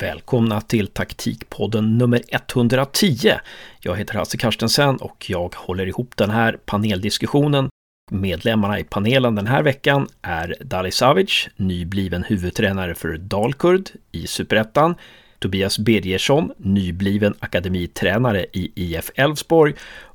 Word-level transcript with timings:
Välkomna 0.00 0.60
till 0.60 0.86
taktikpodden 0.86 1.98
nummer 1.98 2.22
110. 2.28 3.32
Jag 3.80 3.96
heter 3.96 4.14
Hasse 4.14 4.36
Karstensen 4.36 4.96
och 4.96 5.30
jag 5.30 5.54
håller 5.54 5.86
ihop 5.86 6.16
den 6.16 6.30
här 6.30 6.58
paneldiskussionen. 6.64 7.68
Medlemmarna 8.10 8.78
i 8.78 8.84
panelen 8.84 9.34
den 9.34 9.46
här 9.46 9.62
veckan 9.62 10.08
är 10.22 10.56
Dali 10.60 10.90
Savic, 10.90 11.48
nybliven 11.56 12.24
huvudtränare 12.24 12.94
för 12.94 13.16
Dalkurd 13.16 13.90
i 14.12 14.26
Superettan, 14.26 14.94
Tobias 15.38 15.78
Birgersson, 15.78 16.52
nybliven 16.56 17.34
akademitränare 17.38 18.46
i 18.52 18.72
IF 18.74 19.10
Elfsborg 19.14 19.74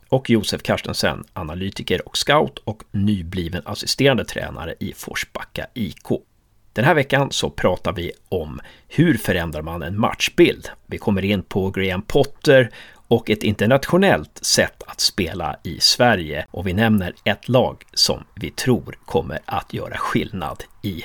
och 0.10 0.30
Josef 0.30 0.64
Karstensen, 0.64 1.24
analytiker 1.34 2.08
och 2.08 2.18
scout 2.18 2.60
och 2.64 2.84
nybliven 2.92 3.62
assisterande 3.66 4.26
tränare 4.26 4.76
i 4.80 4.94
Forsbacka 4.94 5.66
IK. 5.74 6.31
Den 6.74 6.86
här 6.86 6.96
veckan 6.96 7.32
så 7.32 7.50
pratar 7.50 7.94
vi 7.94 8.12
om 8.30 8.60
hur 8.88 9.18
förändrar 9.18 9.62
man 9.62 9.84
en 9.84 10.00
matchbild? 10.00 10.70
Vi 10.86 10.98
kommer 10.98 11.26
in 11.26 11.44
på 11.44 11.70
Graham 11.70 12.02
Potter 12.02 12.70
och 13.08 13.30
ett 13.30 13.44
internationellt 13.44 14.40
sätt 14.42 14.84
att 14.88 15.00
spela 15.00 15.56
i 15.64 15.80
Sverige 15.80 16.46
och 16.52 16.68
vi 16.68 16.74
nämner 16.74 17.14
ett 17.24 17.50
lag 17.50 17.84
som 17.94 18.24
vi 18.36 18.52
tror 18.52 18.98
kommer 19.06 19.40
att 19.46 19.74
göra 19.74 19.98
skillnad 19.98 20.64
i 20.82 21.04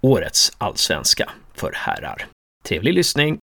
årets 0.00 0.52
allsvenska 0.58 1.30
för 1.54 1.72
herrar. 1.74 2.26
Trevlig 2.64 2.94
lyssning! 2.94 3.38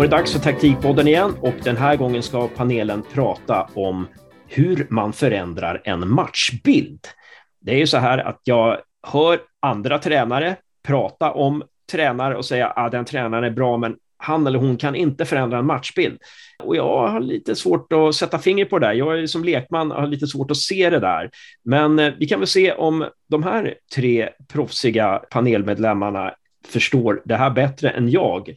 Är 0.00 0.08
det 0.08 0.16
dags 0.16 0.32
för 0.32 0.38
Taktikpodden 0.38 1.08
igen 1.08 1.34
och 1.40 1.54
den 1.64 1.76
här 1.76 1.96
gången 1.96 2.22
ska 2.22 2.48
panelen 2.48 3.02
prata 3.12 3.68
om 3.74 4.06
hur 4.48 4.86
man 4.90 5.12
förändrar 5.12 5.82
en 5.84 6.08
matchbild. 6.08 7.00
Det 7.60 7.72
är 7.72 7.78
ju 7.78 7.86
så 7.86 7.98
här 7.98 8.18
att 8.18 8.40
jag 8.44 8.78
hör 9.06 9.40
andra 9.60 9.98
tränare 9.98 10.56
prata 10.86 11.32
om 11.32 11.62
tränare 11.92 12.36
och 12.36 12.44
säga 12.44 12.66
att 12.66 12.86
ah, 12.86 12.88
den 12.88 13.04
tränaren 13.04 13.44
är 13.44 13.50
bra, 13.50 13.76
men 13.76 13.96
han 14.16 14.46
eller 14.46 14.58
hon 14.58 14.76
kan 14.76 14.94
inte 14.94 15.24
förändra 15.24 15.58
en 15.58 15.66
matchbild. 15.66 16.18
Och 16.62 16.76
jag 16.76 17.08
har 17.08 17.20
lite 17.20 17.56
svårt 17.56 17.92
att 17.92 18.14
sätta 18.14 18.38
finger 18.38 18.64
på 18.64 18.78
det 18.78 18.86
där. 18.86 18.94
Jag 18.94 19.18
är 19.18 19.26
som 19.26 19.44
lekman 19.44 19.90
har 19.90 20.06
lite 20.06 20.26
svårt 20.26 20.50
att 20.50 20.56
se 20.56 20.90
det 20.90 21.00
där. 21.00 21.30
Men 21.64 21.98
eh, 21.98 22.12
vi 22.18 22.26
kan 22.28 22.40
väl 22.40 22.48
se 22.48 22.72
om 22.72 23.04
de 23.28 23.42
här 23.42 23.74
tre 23.94 24.28
proffsiga 24.52 25.22
panelmedlemmarna 25.30 26.34
förstår 26.68 27.22
det 27.24 27.36
här 27.36 27.50
bättre 27.50 27.90
än 27.90 28.10
jag 28.10 28.54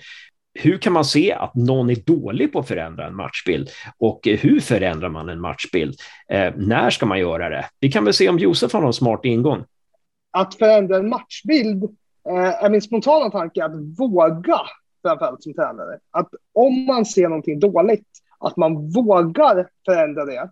hur 0.54 0.78
kan 0.78 0.94
man 0.94 1.06
se 1.06 1.34
att 1.34 1.56
någon 1.56 1.90
är 1.90 1.96
dålig 1.96 2.54
på 2.54 2.60
att 2.60 2.68
förändra 2.68 3.08
en 3.08 3.16
matchbild? 3.16 3.70
Och 3.98 4.28
eh, 4.28 4.40
hur 4.40 4.60
förändrar 4.60 5.10
man 5.10 5.30
en 5.30 5.42
matchbild? 5.42 5.96
Eh, 6.30 6.54
när 6.56 6.90
ska 6.90 7.06
man 7.06 7.20
göra 7.20 7.50
det? 7.50 7.66
Vi 7.80 7.92
kan 7.92 8.06
väl 8.06 8.14
se 8.14 8.30
om 8.30 8.40
Josef 8.40 8.74
har 8.74 8.82
någon 8.82 8.94
smart 8.94 9.26
ingång. 9.26 9.64
Att 10.32 10.56
förändra 10.56 10.98
en 10.98 11.10
matchbild 11.10 11.84
eh, 12.30 12.64
är 12.64 12.70
min 12.70 12.82
spontana 12.82 13.30
tanke 13.30 13.66
att 13.66 13.72
våga, 13.98 14.60
framförallt 15.02 15.44
som 15.44 15.54
tränare. 15.54 16.00
Att 16.12 16.30
om 16.54 16.86
man 16.86 17.06
ser 17.06 17.30
någonting 17.30 17.60
dåligt, 17.60 18.08
att 18.40 18.58
man 18.58 18.92
vågar 18.92 19.68
förändra 19.86 20.26
det. 20.26 20.50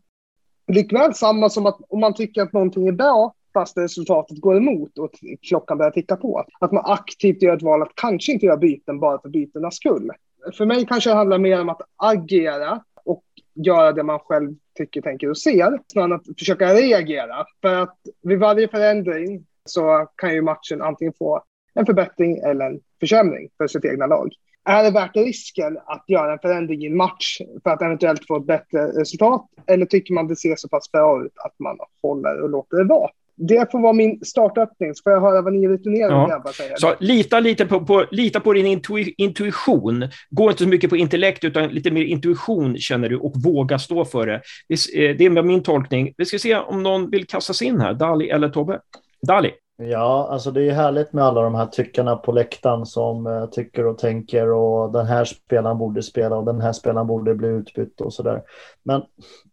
Likväl 0.67 1.13
samma 1.13 1.49
som 1.49 1.65
att 1.65 1.79
om 1.89 1.99
man 1.99 2.13
tycker 2.13 2.41
att 2.41 2.53
någonting 2.53 2.87
är 2.87 2.91
bra, 2.91 3.33
fast 3.53 3.77
resultatet 3.77 4.37
går 4.37 4.57
emot 4.57 4.97
och 4.97 5.11
klockan 5.41 5.77
börjar 5.77 5.91
ticka 5.91 6.15
på. 6.15 6.45
Att 6.59 6.71
man 6.71 6.83
aktivt 6.85 7.41
gör 7.41 7.55
ett 7.55 7.63
val 7.63 7.81
att 7.81 7.95
kanske 7.95 8.31
inte 8.31 8.45
göra 8.45 8.57
byten 8.57 8.99
bara 8.99 9.21
för 9.21 9.29
bytenas 9.29 9.75
skull. 9.75 10.11
För 10.57 10.65
mig 10.65 10.85
kanske 10.85 11.09
det 11.09 11.15
handlar 11.15 11.37
mer 11.37 11.61
om 11.61 11.69
att 11.69 11.81
agera 11.95 12.83
och 13.05 13.23
göra 13.53 13.91
det 13.91 14.03
man 14.03 14.19
själv 14.19 14.55
tycker, 14.77 15.01
tänker 15.01 15.29
och 15.29 15.37
ser, 15.37 15.79
snarare 15.87 16.13
än 16.13 16.19
att 16.19 16.39
försöka 16.39 16.73
reagera. 16.73 17.45
För 17.61 17.75
att 17.75 17.97
vid 18.21 18.39
varje 18.39 18.67
förändring 18.67 19.45
så 19.65 20.07
kan 20.15 20.33
ju 20.33 20.41
matchen 20.41 20.81
antingen 20.81 21.13
få 21.17 21.43
en 21.73 21.85
förbättring 21.85 22.37
eller 22.37 22.65
en 22.65 22.79
försämring 22.99 23.49
för 23.57 23.67
sitt 23.67 23.85
egna 23.85 24.07
lag. 24.07 24.33
Är 24.65 24.83
det 24.83 24.91
värt 24.91 25.15
risken 25.15 25.77
att 25.85 26.03
göra 26.07 26.33
en 26.33 26.39
förändring 26.39 26.83
i 26.83 26.87
en 26.87 26.97
match 26.97 27.41
för 27.63 27.69
att 27.69 27.81
eventuellt 27.81 28.27
få 28.27 28.37
ett 28.37 28.45
bättre 28.45 28.87
resultat? 28.87 29.45
Eller 29.67 29.85
tycker 29.85 30.13
man 30.13 30.27
det 30.27 30.35
ser 30.35 30.55
så 30.55 30.69
pass 30.69 30.91
bra 30.91 31.25
ut 31.25 31.33
att 31.35 31.59
man 31.59 31.77
håller 32.01 32.41
och 32.41 32.49
låter 32.49 32.77
det 32.77 32.83
vara? 32.83 33.09
Det 33.47 33.71
får 33.71 33.79
vara 33.79 33.93
min 33.93 34.25
startöppning, 34.25 34.95
så 34.95 35.03
får 35.03 35.11
jag 35.11 35.21
höra 35.21 35.41
vad 35.41 35.53
ni 35.53 35.67
returnerar 35.67 36.11
ja. 36.11 36.27
grabbar 36.27 36.51
säger. 36.51 36.75
Så 36.75 36.93
lita 36.99 37.39
lite 37.39 37.65
på, 37.65 37.85
på, 37.85 38.05
lita 38.11 38.39
på 38.39 38.53
din 38.53 38.65
intui, 38.65 39.13
intuition. 39.17 40.07
Gå 40.29 40.49
inte 40.49 40.63
så 40.63 40.69
mycket 40.69 40.89
på 40.89 40.97
intellekt, 40.97 41.43
utan 41.43 41.69
lite 41.69 41.91
mer 41.91 42.03
intuition 42.03 42.77
känner 42.77 43.09
du 43.09 43.17
och 43.17 43.33
våga 43.43 43.79
stå 43.79 44.05
för 44.05 44.27
det. 44.27 44.41
Det, 44.67 44.73
eh, 44.73 45.17
det 45.17 45.25
är 45.25 45.43
min 45.43 45.63
tolkning. 45.63 46.13
Vi 46.17 46.25
ska 46.25 46.39
se 46.39 46.55
om 46.55 46.83
någon 46.83 47.09
vill 47.09 47.27
kasta 47.27 47.53
sig 47.53 47.67
in 47.67 47.81
här, 47.81 47.93
Dali 47.93 48.29
eller 48.29 48.49
Tobbe. 48.49 48.79
Dali. 49.27 49.51
Ja, 49.77 50.27
alltså 50.31 50.51
det 50.51 50.63
är 50.63 50.71
härligt 50.71 51.13
med 51.13 51.23
alla 51.23 51.41
de 51.41 51.55
här 51.55 51.65
tyckarna 51.65 52.15
på 52.15 52.31
läktaren 52.31 52.85
som 52.85 53.27
uh, 53.27 53.45
tycker 53.45 53.87
och 53.87 53.97
tänker 53.97 54.51
och 54.51 54.91
den 54.91 55.05
här 55.05 55.25
spelaren 55.25 55.77
borde 55.77 56.03
spela 56.03 56.35
och 56.35 56.45
den 56.45 56.61
här 56.61 56.73
spelaren 56.73 57.07
borde 57.07 57.35
bli 57.35 57.47
utbytt 57.47 58.01
och 58.01 58.13
så 58.13 58.23
där. 58.23 58.41
Men 58.83 59.01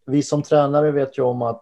vi 0.05 0.23
som 0.23 0.43
tränare 0.43 0.91
vet 0.91 1.17
ju 1.17 1.21
om 1.21 1.41
att 1.41 1.61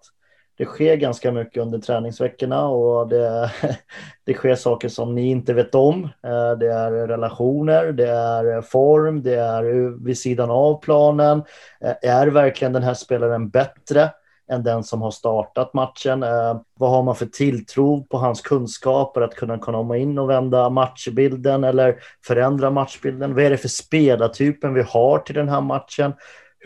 det 0.57 0.65
sker 0.65 0.95
ganska 0.95 1.31
mycket 1.31 1.61
under 1.61 1.79
träningsveckorna 1.79 2.67
och 2.67 3.07
det, 3.07 3.51
det 4.25 4.33
sker 4.33 4.55
saker 4.55 4.89
som 4.89 5.15
ni 5.15 5.29
inte 5.29 5.53
vet 5.53 5.75
om. 5.75 6.03
Eh, 6.03 6.51
det 6.59 6.67
är 6.67 7.07
relationer, 7.07 7.91
det 7.91 8.09
är 8.09 8.61
form, 8.61 9.23
det 9.23 9.35
är 9.35 9.63
vid 10.05 10.17
sidan 10.17 10.51
av 10.51 10.81
planen. 10.81 11.43
Eh, 11.81 12.09
är 12.09 12.27
verkligen 12.27 12.73
den 12.73 12.83
här 12.83 12.93
spelaren 12.93 13.49
bättre 13.49 14.09
än 14.51 14.63
den 14.63 14.83
som 14.83 15.01
har 15.01 15.11
startat 15.11 15.73
matchen? 15.73 16.23
Eh, 16.23 16.61
vad 16.79 16.89
har 16.89 17.03
man 17.03 17.15
för 17.15 17.25
tilltro 17.25 18.03
på 18.03 18.17
hans 18.17 18.41
kunskaper 18.41 19.21
att 19.21 19.35
kunna 19.35 19.57
komma 19.57 19.97
in 19.97 20.19
och 20.19 20.29
vända 20.29 20.69
matchbilden 20.69 21.63
eller 21.63 21.95
förändra 22.25 22.69
matchbilden? 22.69 23.35
Vad 23.35 23.43
är 23.43 23.49
det 23.49 23.57
för 23.57 23.67
spelartypen 23.67 24.73
vi 24.73 24.81
har 24.81 25.19
till 25.19 25.35
den 25.35 25.49
här 25.49 25.61
matchen? 25.61 26.13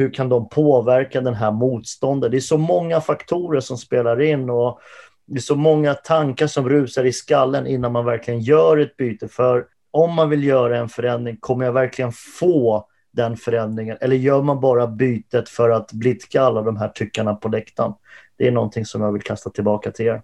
Hur 0.01 0.13
kan 0.13 0.29
de 0.29 0.49
påverka 0.49 1.21
den 1.21 1.33
här 1.33 1.51
motståndaren? 1.51 2.31
Det 2.31 2.37
är 2.37 2.41
så 2.41 2.57
många 2.57 3.01
faktorer 3.01 3.59
som 3.59 3.77
spelar 3.77 4.21
in 4.21 4.49
och 4.49 4.79
det 5.27 5.37
är 5.37 5.41
så 5.41 5.55
många 5.55 5.93
tankar 5.93 6.47
som 6.47 6.69
rusar 6.69 7.03
i 7.03 7.13
skallen 7.13 7.67
innan 7.67 7.91
man 7.91 8.05
verkligen 8.05 8.39
gör 8.39 8.77
ett 8.77 8.97
byte. 8.97 9.27
För 9.27 9.65
om 9.91 10.13
man 10.13 10.29
vill 10.29 10.43
göra 10.43 10.77
en 10.77 10.89
förändring, 10.89 11.37
kommer 11.39 11.65
jag 11.65 11.73
verkligen 11.73 12.11
få 12.39 12.87
den 13.13 13.37
förändringen? 13.37 13.97
Eller 14.01 14.15
gör 14.15 14.41
man 14.41 14.59
bara 14.59 14.87
bytet 14.87 15.49
för 15.49 15.69
att 15.69 15.91
blidka 15.91 16.41
alla 16.41 16.61
de 16.61 16.77
här 16.77 16.87
tyckarna 16.87 17.35
på 17.35 17.49
läktaren? 17.49 17.93
Det 18.37 18.47
är 18.47 18.51
någonting 18.51 18.85
som 18.85 19.01
jag 19.01 19.11
vill 19.11 19.21
kasta 19.21 19.49
tillbaka 19.49 19.91
till 19.91 20.05
er. 20.05 20.21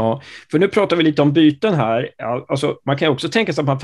Ja, 0.00 0.20
för 0.50 0.58
nu 0.58 0.68
pratar 0.68 0.96
vi 0.96 1.02
lite 1.02 1.22
om 1.22 1.32
byten 1.32 1.74
här. 1.74 2.10
Alltså, 2.48 2.76
man 2.84 2.96
kan 2.96 3.08
också 3.08 3.28
tänka 3.28 3.52
sig 3.52 3.62
att 3.62 3.66
man 3.66 3.80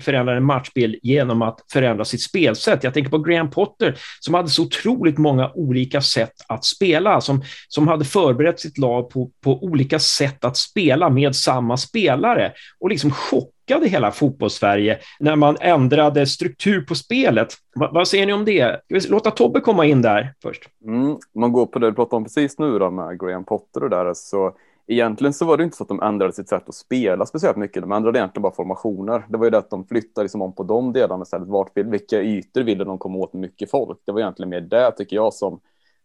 förändrar 0.00 0.36
en 0.36 0.44
matchbild 0.44 0.98
genom 1.02 1.42
att 1.42 1.60
förändra 1.72 2.04
sitt 2.04 2.22
spelsätt. 2.22 2.84
Jag 2.84 2.94
tänker 2.94 3.10
på 3.10 3.18
Graham 3.18 3.50
Potter 3.50 3.96
som 4.20 4.34
hade 4.34 4.48
så 4.48 4.62
otroligt 4.62 5.18
många 5.18 5.50
olika 5.54 6.00
sätt 6.00 6.32
att 6.48 6.64
spela, 6.64 7.20
som, 7.20 7.42
som 7.68 7.88
hade 7.88 8.04
förberett 8.04 8.60
sitt 8.60 8.78
lag 8.78 9.10
på, 9.10 9.30
på 9.44 9.64
olika 9.64 9.98
sätt 9.98 10.44
att 10.44 10.56
spela 10.56 11.10
med 11.10 11.36
samma 11.36 11.76
spelare 11.76 12.52
och 12.78 12.90
liksom 12.90 13.10
chockade 13.10 13.88
hela 13.88 14.10
fotbollssverige 14.10 14.98
när 15.20 15.36
man 15.36 15.56
ändrade 15.60 16.26
struktur 16.26 16.80
på 16.80 16.94
spelet. 16.94 17.54
Va, 17.74 17.90
vad 17.92 18.08
säger 18.08 18.26
ni 18.26 18.32
om 18.32 18.44
det? 18.44 18.80
Låta 19.08 19.30
Tobbe 19.30 19.60
komma 19.60 19.86
in 19.86 20.02
där 20.02 20.34
först. 20.42 20.62
Mm, 20.84 21.16
man 21.34 21.52
går 21.52 21.66
på 21.66 21.78
det 21.78 21.86
du 21.86 21.94
pratade 21.94 22.16
om 22.16 22.24
precis 22.24 22.58
nu 22.58 22.78
då 22.78 22.90
med 22.90 23.20
Graham 23.20 23.44
Potter 23.44 23.84
och 23.84 23.90
där, 23.90 24.14
så 24.14 24.54
egentligen 24.92 25.32
så 25.32 25.44
var 25.44 25.56
det 25.56 25.64
inte 25.64 25.76
så 25.76 25.84
att 25.84 25.88
de 25.88 26.02
ändrade 26.02 26.32
sitt 26.32 26.48
sätt 26.48 26.68
att 26.68 26.74
spela 26.74 27.26
speciellt 27.26 27.56
mycket. 27.56 27.82
De 27.82 27.92
ändrade 27.92 28.18
egentligen 28.18 28.42
bara 28.42 28.54
formationer. 28.54 29.24
Det 29.28 29.38
var 29.38 29.44
ju 29.44 29.50
det 29.50 29.58
att 29.58 29.70
de 29.70 29.86
flyttade 29.86 30.24
liksom 30.24 30.42
om 30.42 30.54
på 30.54 30.62
de 30.62 30.92
delarna 30.92 31.22
istället. 31.22 31.48
Vart 31.48 31.70
vilka 31.74 32.22
ytor 32.22 32.62
ville 32.62 32.84
de 32.84 32.98
komma 32.98 33.18
åt 33.18 33.32
med 33.32 33.40
mycket 33.40 33.70
folk? 33.70 33.98
Det 34.04 34.12
var 34.12 34.20
egentligen 34.20 34.50
mer 34.50 34.60
det 34.60 34.92
tycker 34.92 35.16
jag 35.16 35.34
som 35.34 35.60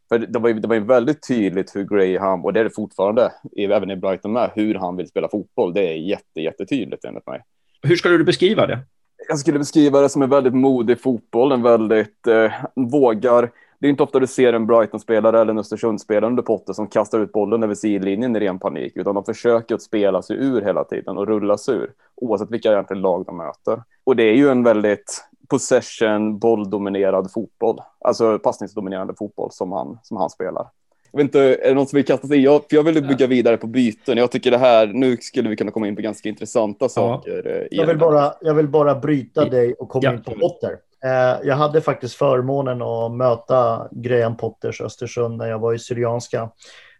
för 0.09 0.19
det 0.19 0.39
var 0.39 0.49
ju 0.49 0.59
det 0.59 0.67
var 0.67 0.75
ju 0.75 0.83
väldigt 0.83 1.27
tydligt 1.27 1.75
hur 1.75 1.83
Graham, 1.83 2.45
och 2.45 2.53
det 2.53 2.59
är 2.59 2.63
det 2.63 2.69
fortfarande, 2.69 3.31
även 3.57 3.91
i 3.91 3.95
Brighton 3.95 4.33
med, 4.33 4.51
hur 4.55 4.75
han 4.75 4.97
vill 4.97 5.07
spela 5.07 5.29
fotboll. 5.29 5.73
Det 5.73 5.93
är 5.93 5.97
jätte, 5.97 6.41
jättetydligt 6.41 7.05
enligt 7.05 7.27
mig. 7.27 7.41
Hur 7.81 7.95
skulle 7.95 8.17
du 8.17 8.23
beskriva 8.23 8.67
det? 8.67 8.79
Jag 9.27 9.39
skulle 9.39 9.59
beskriva 9.59 10.01
det 10.01 10.09
som 10.09 10.21
en 10.21 10.29
väldigt 10.29 10.53
modig 10.53 11.01
fotboll, 11.01 11.51
en 11.51 11.61
väldigt 11.61 12.27
eh, 12.27 12.51
vågar 12.75 13.51
det 13.85 13.89
är 13.89 13.91
inte 13.91 14.03
ofta 14.03 14.19
du 14.19 14.27
ser 14.27 14.53
en 14.53 14.67
Brighton-spelare 14.67 15.41
eller 15.41 15.51
en 15.51 15.57
Östersundsspelare 15.57 16.29
under 16.29 16.43
Potter 16.43 16.73
som 16.73 16.87
kastar 16.87 17.19
ut 17.19 17.31
bollen 17.31 17.63
över 17.63 17.75
sidlinjen 17.75 18.35
i 18.35 18.39
ren 18.39 18.59
panik, 18.59 18.93
utan 18.95 19.15
de 19.15 19.23
försöker 19.23 19.75
att 19.75 19.81
spela 19.81 20.21
sig 20.21 20.35
ur 20.35 20.61
hela 20.61 20.83
tiden 20.83 21.17
och 21.17 21.27
rulla 21.27 21.57
sig 21.57 21.75
ur, 21.75 21.91
oavsett 22.15 22.51
vilka 22.51 22.71
egentligen 22.71 23.01
lag 23.01 23.25
de 23.25 23.37
möter. 23.37 23.83
Och 24.03 24.15
det 24.15 24.23
är 24.23 24.35
ju 24.35 24.49
en 24.49 24.63
väldigt 24.63 25.25
possession, 25.47 26.39
bolldominerad 26.39 27.31
fotboll, 27.31 27.79
alltså 27.99 28.39
passningsdominerande 28.39 29.13
fotboll 29.17 29.51
som 29.51 29.71
han, 29.71 29.99
som 30.03 30.17
han 30.17 30.29
spelar. 30.29 30.67
Jag 31.11 31.17
vet 31.17 31.23
inte, 31.23 31.39
är 31.39 31.69
det 31.69 31.73
någon 31.73 31.87
som 31.87 31.97
vill 31.97 32.05
kasta 32.05 32.27
sig? 32.27 32.39
Jag, 32.39 32.61
för 32.69 32.75
jag 32.75 32.83
vill 32.83 33.07
bygga 33.07 33.27
vidare 33.27 33.57
på 33.57 33.67
byten. 33.67 34.17
Jag 34.17 34.31
tycker 34.31 34.51
det 34.51 34.57
här, 34.57 34.87
nu 34.87 35.17
skulle 35.17 35.49
vi 35.49 35.55
kunna 35.55 35.71
komma 35.71 35.87
in 35.87 35.95
på 35.95 36.01
ganska 36.01 36.29
intressanta 36.29 36.89
saker. 36.89 37.67
Ja. 37.71 37.77
Jag, 37.81 37.87
vill 37.87 37.97
bara, 37.97 38.33
jag 38.41 38.53
vill 38.53 38.67
bara 38.67 38.95
bryta 38.95 39.45
dig 39.45 39.73
och 39.73 39.89
komma 39.89 40.03
ja. 40.03 40.13
in 40.13 40.23
på 40.23 40.31
Potter. 40.31 40.77
Eh, 41.05 41.39
jag 41.43 41.55
hade 41.55 41.81
faktiskt 41.81 42.15
förmånen 42.15 42.81
att 42.81 43.11
möta 43.11 43.87
Graham 43.91 44.37
Potters 44.37 44.81
Östersund 44.81 45.37
när 45.37 45.49
jag 45.49 45.59
var 45.59 45.73
i 45.73 45.79
Syrianska 45.79 46.49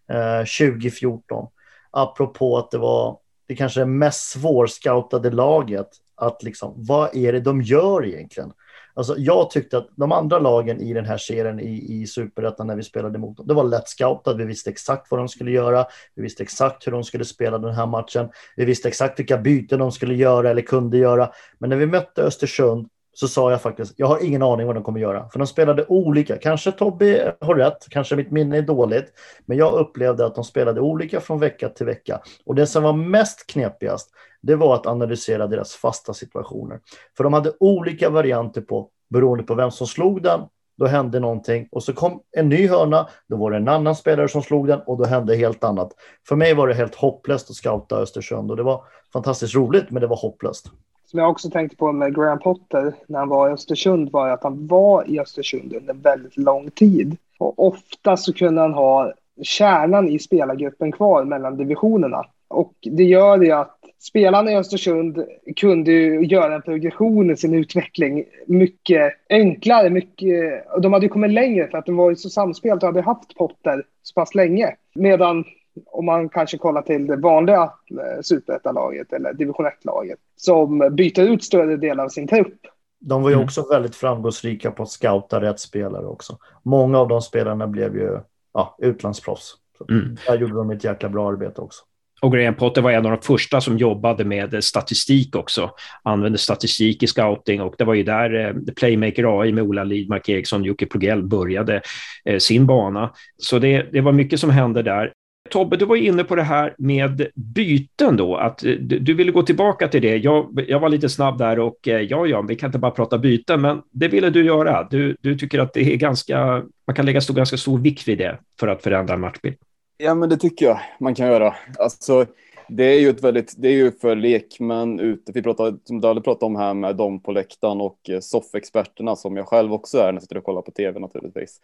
eh, 0.09 0.69
2014. 0.69 1.47
Apropå 1.91 2.57
att 2.57 2.71
det 2.71 2.77
var 2.77 3.17
det 3.47 3.55
kanske 3.55 3.79
det 3.79 3.85
mest 3.85 4.29
svårscoutade 4.29 5.31
laget. 5.31 5.87
Att 6.15 6.43
liksom, 6.43 6.73
vad 6.75 7.15
är 7.15 7.33
det 7.33 7.39
de 7.39 7.61
gör 7.61 8.05
egentligen? 8.05 8.51
Alltså, 8.93 9.15
jag 9.17 9.49
tyckte 9.49 9.77
att 9.77 9.89
de 9.95 10.11
andra 10.11 10.39
lagen 10.39 10.81
i 10.81 10.93
den 10.93 11.05
här 11.05 11.17
serien 11.17 11.59
i, 11.59 12.01
i 12.01 12.07
Superettan 12.07 12.67
när 12.67 12.75
vi 12.75 12.83
spelade 12.83 13.19
mot 13.19 13.37
dem, 13.37 13.47
det 13.47 13.53
var 13.53 13.63
lätt 13.63 13.89
scoutat. 13.89 14.37
Vi 14.37 14.45
visste 14.45 14.69
exakt 14.69 15.11
vad 15.11 15.19
de 15.19 15.27
skulle 15.27 15.51
göra. 15.51 15.85
Vi 16.15 16.23
visste 16.23 16.43
exakt 16.43 16.87
hur 16.87 16.91
de 16.91 17.03
skulle 17.03 17.25
spela 17.25 17.57
den 17.57 17.73
här 17.73 17.85
matchen. 17.85 18.29
Vi 18.55 18.65
visste 18.65 18.87
exakt 18.87 19.19
vilka 19.19 19.37
byten 19.37 19.79
de 19.79 19.91
skulle 19.91 20.15
göra 20.15 20.49
eller 20.49 20.61
kunde 20.61 20.97
göra. 20.97 21.31
Men 21.57 21.69
när 21.69 21.77
vi 21.77 21.85
mötte 21.85 22.23
Östersund 22.23 22.89
så 23.17 23.27
sa 23.27 23.51
jag 23.51 23.61
faktiskt, 23.61 23.93
jag 23.97 24.07
har 24.07 24.23
ingen 24.23 24.41
aning 24.41 24.67
vad 24.67 24.75
de 24.75 24.83
kommer 24.83 24.99
göra. 24.99 25.29
För 25.29 25.39
de 25.39 25.47
spelade 25.47 25.85
olika. 25.87 26.37
Kanske 26.37 26.71
Tobbe 26.71 27.35
har 27.41 27.55
rätt, 27.55 27.89
kanske 27.89 28.15
mitt 28.15 28.31
minne 28.31 28.57
är 28.57 28.61
dåligt. 28.61 29.13
Men 29.45 29.57
jag 29.57 29.73
upplevde 29.73 30.25
att 30.25 30.35
de 30.35 30.43
spelade 30.43 30.81
olika 30.81 31.21
från 31.21 31.39
vecka 31.39 31.69
till 31.69 31.85
vecka. 31.85 32.21
Och 32.45 32.55
det 32.55 32.67
som 32.67 32.83
var 32.83 32.93
mest 32.93 33.47
knepigast, 33.47 34.09
det 34.41 34.55
var 34.55 34.75
att 34.75 34.85
analysera 34.85 35.47
deras 35.47 35.75
fasta 35.75 36.13
situationer. 36.13 36.79
För 37.17 37.23
de 37.23 37.33
hade 37.33 37.51
olika 37.59 38.09
varianter 38.09 38.61
på, 38.61 38.89
beroende 39.09 39.43
på 39.43 39.55
vem 39.55 39.71
som 39.71 39.87
slog 39.87 40.23
den, 40.23 40.41
då 40.77 40.85
hände 40.85 41.19
någonting. 41.19 41.67
Och 41.71 41.83
så 41.83 41.93
kom 41.93 42.21
en 42.37 42.49
ny 42.49 42.67
hörna, 42.67 43.09
då 43.29 43.37
var 43.37 43.51
det 43.51 43.57
en 43.57 43.67
annan 43.67 43.95
spelare 43.95 44.27
som 44.27 44.41
slog 44.41 44.67
den 44.67 44.79
och 44.79 44.97
då 44.97 45.05
hände 45.05 45.35
helt 45.35 45.63
annat. 45.63 45.91
För 46.27 46.35
mig 46.35 46.53
var 46.53 46.67
det 46.67 46.73
helt 46.73 46.95
hopplöst 46.95 47.49
att 47.49 47.55
scouta 47.55 47.97
Östersund 47.97 48.51
och 48.51 48.57
det 48.57 48.63
var 48.63 48.83
fantastiskt 49.13 49.55
roligt, 49.55 49.91
men 49.91 50.01
det 50.01 50.07
var 50.07 50.17
hopplöst 50.17 50.71
som 51.05 51.19
jag 51.19 51.29
också 51.29 51.49
tänkte 51.49 51.77
på 51.77 51.91
med 51.91 52.15
Graham 52.15 52.39
Potter 52.39 52.93
när 53.07 53.19
han 53.19 53.29
var 53.29 53.49
i 53.49 53.51
Östersund 53.51 54.11
var 54.11 54.29
att 54.29 54.43
han 54.43 54.67
var 54.67 55.09
i 55.09 55.19
Östersund 55.19 55.73
under 55.73 55.93
väldigt 55.93 56.37
lång 56.37 56.69
tid. 56.71 57.17
Och 57.37 57.67
ofta 57.67 58.17
så 58.17 58.33
kunde 58.33 58.61
han 58.61 58.73
ha 58.73 59.13
kärnan 59.41 60.09
i 60.09 60.19
spelargruppen 60.19 60.91
kvar 60.91 61.23
mellan 61.23 61.57
divisionerna. 61.57 62.25
Och 62.47 62.73
det 62.81 63.03
gör 63.03 63.41
ju 63.41 63.51
att 63.51 63.79
spelarna 63.99 64.51
i 64.51 64.55
Östersund 64.55 65.25
kunde 65.55 65.91
göra 66.25 66.55
en 66.55 66.61
progression 66.61 67.31
i 67.31 67.37
sin 67.37 67.53
utveckling 67.53 68.23
mycket 68.47 69.13
enklare. 69.29 69.89
Mycket, 69.89 70.65
och 70.73 70.81
de 70.81 70.93
hade 70.93 71.05
ju 71.05 71.09
kommit 71.09 71.31
längre 71.31 71.67
för 71.67 71.77
att 71.77 71.85
de 71.85 71.95
var 71.95 72.09
ju 72.09 72.15
så 72.15 72.29
samspelt 72.29 72.83
och 72.83 72.87
hade 72.87 73.01
haft 73.01 73.35
Potter 73.35 73.83
så 74.03 74.13
pass 74.13 74.35
länge. 74.35 74.75
Medan 74.95 75.45
om 75.85 76.05
man 76.05 76.29
kanske 76.29 76.57
kollar 76.57 76.81
till 76.81 77.07
det 77.07 77.15
vanliga 77.15 77.61
eh, 77.63 78.21
superettalaget 78.21 79.13
eller 79.13 79.33
division 79.33 79.65
1-laget 79.65 80.19
som 80.35 80.95
byter 80.95 81.19
ut 81.19 81.43
större 81.43 81.77
delar 81.77 82.03
av 82.03 82.09
sin 82.09 82.27
trupp. 82.27 82.59
De 82.99 83.23
var 83.23 83.29
ju 83.29 83.33
mm. 83.33 83.45
också 83.45 83.67
väldigt 83.69 83.95
framgångsrika 83.95 84.71
på 84.71 84.83
att 84.83 84.89
scouta 84.89 85.41
rätt 85.41 85.59
spelare 85.59 86.05
också. 86.05 86.37
Många 86.63 86.99
av 86.99 87.07
de 87.07 87.21
spelarna 87.21 87.67
blev 87.67 87.95
ju 87.95 88.19
ja, 88.53 88.75
utlandsproffs. 88.79 89.53
Mm. 89.89 90.15
Där 90.27 90.37
gjorde 90.37 90.53
de 90.53 90.71
ett 90.71 90.83
jäkla 90.83 91.09
bra 91.09 91.29
arbete 91.29 91.61
också. 91.61 91.83
Och 92.21 92.33
Graham 92.33 92.55
Potter 92.55 92.81
var 92.81 92.91
en 92.91 93.05
av 93.05 93.11
de 93.11 93.21
första 93.21 93.61
som 93.61 93.77
jobbade 93.77 94.25
med 94.25 94.63
statistik 94.63 95.35
också. 95.35 95.71
Använde 96.03 96.37
statistik 96.37 97.03
i 97.03 97.07
scouting 97.07 97.61
och 97.61 97.75
det 97.77 97.83
var 97.83 97.93
ju 97.93 98.03
där 98.03 98.47
eh, 98.47 98.73
Playmaker 98.75 99.41
AI 99.41 99.51
med 99.51 99.63
Ola 99.63 99.83
Lidmark 99.83 100.29
Eriksson 100.29 100.61
och 100.61 100.67
Jocke 100.67 100.85
Plugell 100.85 101.23
började 101.23 101.81
eh, 102.25 102.37
sin 102.37 102.65
bana. 102.65 103.13
Så 103.37 103.59
det, 103.59 103.81
det 103.91 104.01
var 104.01 104.11
mycket 104.11 104.39
som 104.39 104.49
hände 104.49 104.83
där. 104.83 105.13
Tobbe, 105.49 105.77
du 105.77 105.85
var 105.85 105.95
inne 105.95 106.23
på 106.23 106.35
det 106.35 106.43
här 106.43 106.75
med 106.77 107.27
byten 107.35 108.17
då, 108.17 108.35
att 108.35 108.63
eh, 108.63 108.71
du, 108.71 109.13
ville 109.13 109.31
gå 109.31 109.43
tillbaka 109.43 109.87
till 109.87 110.01
det. 110.01 110.17
Jag, 110.17 110.65
jag 110.67 110.79
var 110.79 110.89
lite 110.89 111.09
snabb 111.09 111.37
där 111.37 111.59
och 111.59 111.87
eh, 111.87 112.01
ja, 112.01 112.27
ja, 112.27 112.41
vi 112.41 112.55
kan 112.55 112.67
inte 112.67 112.79
bara 112.79 112.91
prata 112.91 113.17
byten, 113.17 113.61
men 113.61 113.81
det 113.91 114.07
ville 114.07 114.29
du 114.29 114.45
göra. 114.45 114.87
Du, 114.91 115.17
du 115.21 115.37
tycker 115.37 115.59
att 115.59 115.73
det 115.73 115.93
är 115.93 115.97
ganska, 115.97 116.63
man 116.87 116.95
kan 116.95 117.05
lägga 117.05 117.21
stor, 117.21 117.33
ganska 117.33 117.57
stor 117.57 117.77
vikt 117.77 118.07
vid 118.07 118.17
det 118.17 118.39
för 118.59 118.67
att 118.67 118.83
förändra 118.83 119.13
en 119.13 119.19
matchbild. 119.21 119.55
Ja, 119.97 120.15
men 120.15 120.29
det 120.29 120.37
tycker 120.37 120.65
jag 120.65 120.79
man 120.99 121.15
kan 121.15 121.27
göra. 121.27 121.55
Alltså, 121.79 122.25
det 122.67 122.83
är 122.83 122.99
ju 122.99 123.09
ett 123.09 123.23
väldigt, 123.23 123.53
det 123.57 123.67
är 123.67 123.73
ju 123.73 123.91
för 123.91 124.15
lekmän 124.15 124.99
ute. 124.99 125.31
Vi 125.31 125.41
pratade, 125.41 125.77
som 125.83 126.01
Dalle 126.01 126.21
pratade 126.21 126.45
om 126.45 126.55
här 126.55 126.73
med 126.73 126.95
dem 126.95 127.19
på 127.19 127.31
läktaren 127.31 127.81
och 127.81 128.09
eh, 128.09 128.19
soffexperterna 128.19 129.15
som 129.15 129.37
jag 129.37 129.47
själv 129.47 129.73
också 129.73 129.97
är 129.97 130.05
när 130.05 130.13
jag 130.13 130.21
sitter 130.21 130.37
och 130.37 130.43
kollar 130.43 130.61
på 130.61 130.71
tv 130.71 130.99
naturligtvis. 130.99 131.59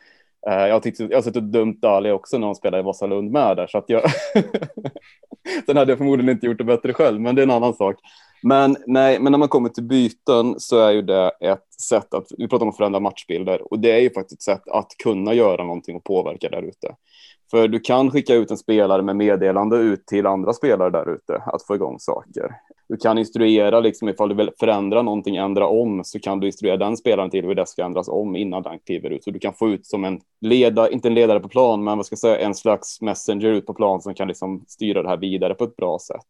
Eh, 0.47 0.67
jag 0.67 0.73
har, 0.73 0.79
tyckt, 0.79 0.99
jag 0.99 1.17
har 1.17 1.21
sett 1.21 1.35
och 1.35 1.43
dömt 1.43 1.81
Dali 1.81 2.11
också 2.11 2.37
när 2.37 2.47
han 2.47 2.55
spelade 2.55 2.81
i 2.81 2.83
Vasalund 2.83 3.31
med 3.31 3.57
där, 3.57 3.67
så 3.67 3.77
att 3.77 3.85
jag... 3.87 4.03
Sen 5.65 5.77
hade 5.77 5.91
jag 5.91 5.97
förmodligen 5.97 6.29
inte 6.29 6.45
gjort 6.45 6.57
det 6.57 6.63
bättre 6.63 6.93
själv, 6.93 7.21
men 7.21 7.35
det 7.35 7.41
är 7.41 7.43
en 7.43 7.51
annan 7.51 7.73
sak. 7.73 7.95
Men 8.43 8.77
nej, 8.85 9.19
men 9.19 9.31
när 9.31 9.39
man 9.39 9.47
kommer 9.47 9.69
till 9.69 9.83
byten 9.83 10.55
så 10.59 10.79
är 10.79 10.91
ju 10.91 11.01
det 11.01 11.31
ett 11.39 11.73
sätt 11.81 12.13
att, 12.13 12.27
vi 12.37 12.47
pratar 12.47 12.65
om 12.65 12.69
att 12.69 12.77
förändra 12.77 12.99
matchbilder, 12.99 13.73
och 13.73 13.79
det 13.79 13.91
är 13.91 13.99
ju 13.99 14.09
faktiskt 14.09 14.39
ett 14.39 14.43
sätt 14.43 14.67
att 14.71 14.87
kunna 15.03 15.33
göra 15.33 15.63
någonting 15.63 15.95
och 15.95 16.03
påverka 16.03 16.49
där 16.49 16.61
ute. 16.61 16.95
För 17.51 17.67
du 17.67 17.79
kan 17.79 18.11
skicka 18.11 18.33
ut 18.33 18.51
en 18.51 18.57
spelare 18.57 19.01
med 19.01 19.15
meddelande 19.15 19.77
ut 19.77 20.05
till 20.05 20.25
andra 20.27 20.53
spelare 20.53 20.89
där 20.89 21.13
ute 21.13 21.43
att 21.45 21.63
få 21.63 21.75
igång 21.75 21.99
saker 21.99 22.51
du 22.91 22.97
kan 22.97 23.17
instruera, 23.17 23.79
liksom, 23.79 24.09
ifall 24.09 24.29
du 24.29 24.35
vill 24.35 24.51
förändra 24.59 25.01
någonting, 25.01 25.35
ändra 25.35 25.67
om, 25.67 26.03
så 26.03 26.19
kan 26.19 26.39
du 26.39 26.47
instruera 26.47 26.77
den 26.77 26.97
spelaren 26.97 27.29
till 27.29 27.45
hur 27.45 27.55
det 27.55 27.65
ska 27.65 27.85
ändras 27.85 28.07
om 28.07 28.35
innan 28.35 28.63
den 28.63 28.79
kliver 28.79 29.09
ut. 29.09 29.23
Så 29.23 29.31
du 29.31 29.39
kan 29.39 29.53
få 29.53 29.69
ut 29.69 29.85
som 29.85 30.05
en 30.05 30.19
ledare, 30.41 30.91
inte 30.91 31.07
en 31.07 31.13
ledare 31.13 31.39
på 31.39 31.49
plan, 31.49 31.83
men 31.83 31.97
vad 31.97 32.05
ska 32.05 32.13
jag 32.13 32.19
säga, 32.19 32.39
en 32.39 32.55
slags 32.55 33.01
messenger 33.01 33.47
ut 33.47 33.65
på 33.65 33.73
plan 33.73 34.01
som 34.01 34.13
kan 34.13 34.27
liksom 34.27 34.65
styra 34.67 35.03
det 35.03 35.09
här 35.09 35.17
vidare 35.17 35.53
på 35.53 35.63
ett 35.63 35.75
bra 35.75 35.99
sätt. 35.99 36.25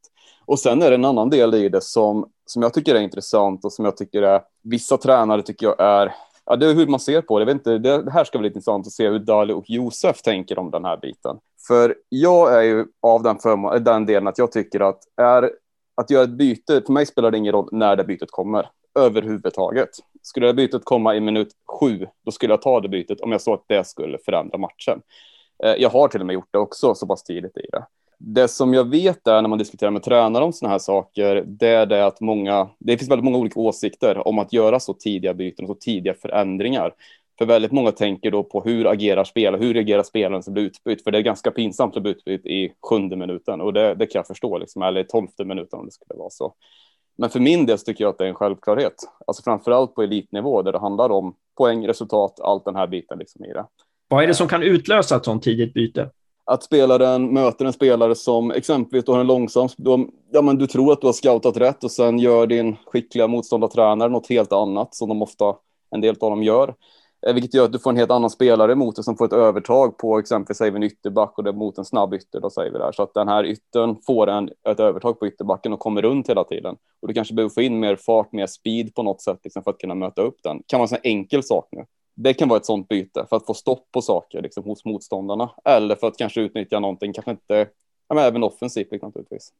Och 0.46 0.60
sen 0.60 0.82
är 0.82 0.90
det 0.90 0.96
en 0.96 1.06
annan 1.06 1.30
del 1.30 1.54
i 1.54 1.70
det 1.70 1.82
som, 1.82 2.30
som 2.46 2.62
jag 2.62 2.74
tycker 2.74 2.96
är 2.96 3.00
intressant 3.00 3.66
och 3.66 3.74
som 3.74 3.86
jag 3.86 3.98
tycker 3.98 4.22
är, 4.22 4.42
vissa 4.64 4.98
tränare 4.98 5.42
tycker 5.42 5.66
jag 5.66 5.76
är 5.80 6.12
Ja, 6.46 6.56
det 6.56 6.70
är 6.70 6.74
hur 6.74 6.88
man 6.88 7.00
ser 7.00 7.22
på 7.22 7.40
det. 7.40 7.42
Jag 7.42 7.46
vet 7.46 7.68
inte, 7.68 7.78
det 7.78 8.12
här 8.12 8.24
ska 8.24 8.40
bli 8.40 8.48
intressant 8.48 8.88
att 8.88 8.94
se 8.94 9.10
hur 9.10 9.20
Dali 9.20 9.54
och 9.54 9.70
Josef 9.70 10.22
tänker 10.22 10.60
om 10.60 10.72
den 10.72 10.86
här 10.86 10.98
biten. 10.98 11.38
För 11.68 11.96
jag 12.10 12.54
är 12.58 12.62
ju 12.62 12.86
av 13.02 13.24
den, 13.24 13.38
förmån, 13.40 13.84
den 13.84 14.06
delen 14.06 14.28
att 14.28 14.38
jag 14.38 14.52
tycker 14.52 14.80
att 14.80 15.00
är 15.18 15.52
att 15.96 16.10
göra 16.10 16.24
ett 16.24 16.30
byte, 16.30 16.82
för 16.86 16.94
mig 16.94 17.06
spelar 17.06 17.32
det 17.32 17.38
ingen 17.38 17.52
roll 17.52 17.70
när 17.72 17.96
det 17.96 18.04
bytet 18.04 18.32
kommer 18.32 18.70
överhuvudtaget. 19.00 19.90
Skulle 20.22 20.48
det 20.48 20.54
bytet 20.54 20.86
komma 20.86 21.16
i 21.16 21.20
minut 21.20 21.50
sju, 21.80 22.08
då 22.26 22.32
skulle 22.32 22.54
jag 22.54 22.62
ta 22.62 22.80
det 22.80 22.90
bytet 22.90 23.22
om 23.22 23.32
jag 23.32 23.42
såg 23.42 23.54
att 23.54 23.66
det 23.68 23.88
skulle 23.88 24.18
förändra 24.18 24.58
matchen. 24.58 25.02
Eh, 25.64 25.76
jag 25.78 25.90
har 25.90 26.08
till 26.08 26.20
och 26.20 26.26
med 26.26 26.34
gjort 26.34 26.50
det 26.52 26.60
också 26.60 26.96
så 26.96 27.08
pass 27.08 27.24
tidigt 27.24 27.58
i 27.58 27.68
det. 27.72 27.86
Det 28.24 28.48
som 28.48 28.74
jag 28.74 28.90
vet 28.90 29.28
är 29.28 29.42
när 29.42 29.50
man 29.50 29.58
diskuterar 29.58 29.92
med 29.92 30.04
tränare 30.04 30.44
om 30.44 30.54
sådana 30.54 30.74
här 30.74 30.80
saker, 30.80 31.44
det 31.48 31.68
är 31.68 31.86
det 31.86 32.06
att 32.06 32.22
många, 32.22 32.70
det 32.80 32.98
finns 32.98 33.12
väldigt 33.12 33.26
många 33.26 33.38
olika 33.38 33.60
åsikter 33.60 34.28
om 34.28 34.40
att 34.40 34.54
göra 34.54 34.80
så 34.80 34.94
tidiga 34.94 35.34
byten 35.34 35.66
och 35.66 35.70
så 35.70 35.76
tidiga 35.76 36.14
förändringar. 36.14 36.94
För 37.42 37.46
väldigt 37.46 37.72
många 37.72 37.92
tänker 37.92 38.32
då 38.32 38.44
på 38.44 38.62
hur 38.62 38.88
agerar 38.88 39.24
spelaren, 39.24 39.64
hur 39.64 39.74
reagerar 39.74 40.04
spelaren 40.04 40.44
som 40.44 40.54
blir 40.54 40.64
utbytt? 40.64 41.04
För 41.04 41.12
det 41.12 41.18
är 41.18 41.22
ganska 41.22 41.52
pinsamt 41.52 41.98
att 41.98 42.04
bli 42.04 42.12
utbytt 42.12 42.46
i 42.46 42.74
sjunde 42.82 43.16
minuten 43.16 43.62
och 43.62 43.74
det, 43.74 43.96
det 43.96 44.06
kan 44.06 44.20
jag 44.20 44.28
förstå, 44.28 44.58
liksom, 44.58 44.82
eller 44.82 45.02
i 45.02 45.04
tolfte 45.04 45.46
minuten 45.46 45.80
om 45.80 45.86
det 45.86 45.92
skulle 45.92 46.18
vara 46.18 46.30
så. 46.30 46.54
Men 47.18 47.30
för 47.30 47.40
min 47.40 47.66
del 47.66 47.80
tycker 47.80 48.04
jag 48.04 48.10
att 48.10 48.18
det 48.18 48.24
är 48.24 48.30
en 48.30 48.36
självklarhet, 48.36 48.94
alltså 49.28 49.44
framför 49.44 49.72
allt 49.72 49.96
på 49.96 50.04
elitnivå 50.04 50.62
där 50.62 50.72
det 50.72 50.80
handlar 50.80 51.10
om 51.10 51.36
poäng, 51.58 51.88
resultat, 51.88 52.40
allt 52.40 52.66
den 52.66 52.76
här 52.76 52.88
biten 52.88 53.20
liksom 53.20 53.46
i 53.46 53.54
det. 53.54 53.66
Vad 54.08 54.24
är 54.24 54.28
det 54.28 54.34
som 54.34 54.48
kan 54.48 54.64
utlösa 54.64 55.16
ett 55.16 55.26
sånt 55.26 55.44
tidigt 55.44 55.74
byte? 55.74 56.10
Att 56.46 56.64
spelaren 56.64 57.34
möter 57.34 57.66
en 57.66 57.74
spelare 57.74 58.16
som 58.16 58.52
exempelvis 58.52 59.06
då 59.06 59.14
har 59.14 59.20
en 59.20 59.28
långsam, 59.28 59.68
då, 59.78 60.08
ja 60.32 60.42
men 60.42 60.58
du 60.58 60.68
tror 60.68 60.94
att 60.94 61.02
du 61.02 61.08
har 61.08 61.14
scoutat 61.14 61.58
rätt 61.58 61.84
och 61.84 61.92
sen 61.92 62.20
gör 62.20 62.48
din 62.48 62.76
skickliga 62.86 63.28
motståndartränare 63.28 64.10
något 64.10 64.30
helt 64.30 64.54
annat 64.54 64.96
som 64.96 65.10
de 65.10 65.22
ofta, 65.22 65.56
en 65.92 66.02
del 66.02 66.16
av 66.20 66.30
dem 66.30 66.44
gör. 66.44 66.76
Eh, 67.28 67.34
vilket 67.34 67.54
gör 67.54 67.66
att 67.66 67.72
du 67.72 67.80
får 67.80 67.90
en 67.90 67.98
helt 67.98 68.12
annan 68.12 68.30
spelare 68.30 68.76
mot 68.76 68.96
dig 68.96 69.04
som 69.04 69.18
får 69.18 69.26
ett 69.26 69.34
övertag 69.34 69.98
på 69.98 70.20
exempelvis 70.20 70.58
säger 70.58 70.72
vi 70.72 70.76
en 70.76 70.84
ytterback 70.84 71.38
och 71.38 71.44
det 71.44 71.54
mot 71.54 71.78
en 71.78 71.86
snabb 71.86 72.14
ytter. 72.14 72.40
Då 72.40 72.50
säger 72.50 72.72
vi 72.72 72.78
där. 72.78 72.92
Så 72.92 73.04
att 73.04 73.14
den 73.14 73.28
här 73.28 73.46
yttern 73.46 73.96
får 74.06 74.30
en, 74.30 74.50
ett 74.70 74.80
övertag 74.80 75.20
på 75.20 75.28
ytterbacken 75.28 75.74
och 75.74 75.80
kommer 75.80 76.02
runt 76.02 76.30
hela 76.30 76.44
tiden. 76.44 76.76
Och 77.02 77.08
du 77.08 77.14
kanske 77.14 77.34
behöver 77.34 77.54
få 77.54 77.62
in 77.62 77.80
mer 77.80 77.96
fart, 77.96 78.32
mer 78.32 78.48
speed 78.48 78.96
på 78.96 79.04
något 79.04 79.22
sätt 79.22 79.40
liksom, 79.44 79.64
för 79.64 79.72
att 79.72 79.78
kunna 79.78 79.96
möta 79.96 80.22
upp 80.22 80.38
den. 80.44 80.58
Det 80.58 80.64
kan 80.68 80.80
vara 80.80 80.86
en 80.86 80.90
sån 80.90 80.98
enkel 81.04 81.44
sak 81.44 81.68
nu. 81.72 81.86
Det 82.16 82.34
kan 82.34 82.50
vara 82.50 82.60
ett 82.60 82.66
sånt 82.66 82.88
byte 82.88 83.26
för 83.30 83.36
att 83.36 83.46
få 83.46 83.54
stopp 83.54 83.92
på 83.92 84.02
saker 84.02 84.42
liksom, 84.42 84.64
hos 84.64 84.86
motståndarna. 84.86 85.50
Eller 85.66 85.96
för 85.96 86.08
att 86.08 86.18
kanske 86.18 86.42
utnyttja 86.42 86.80
någonting, 86.80 87.14
kanske 87.14 87.32
inte, 87.32 87.68
ja, 88.08 88.16
men 88.16 88.24
även 88.24 88.44
offensivt 88.44 88.92
liksom, 88.92 89.08
naturligtvis. 89.08 89.52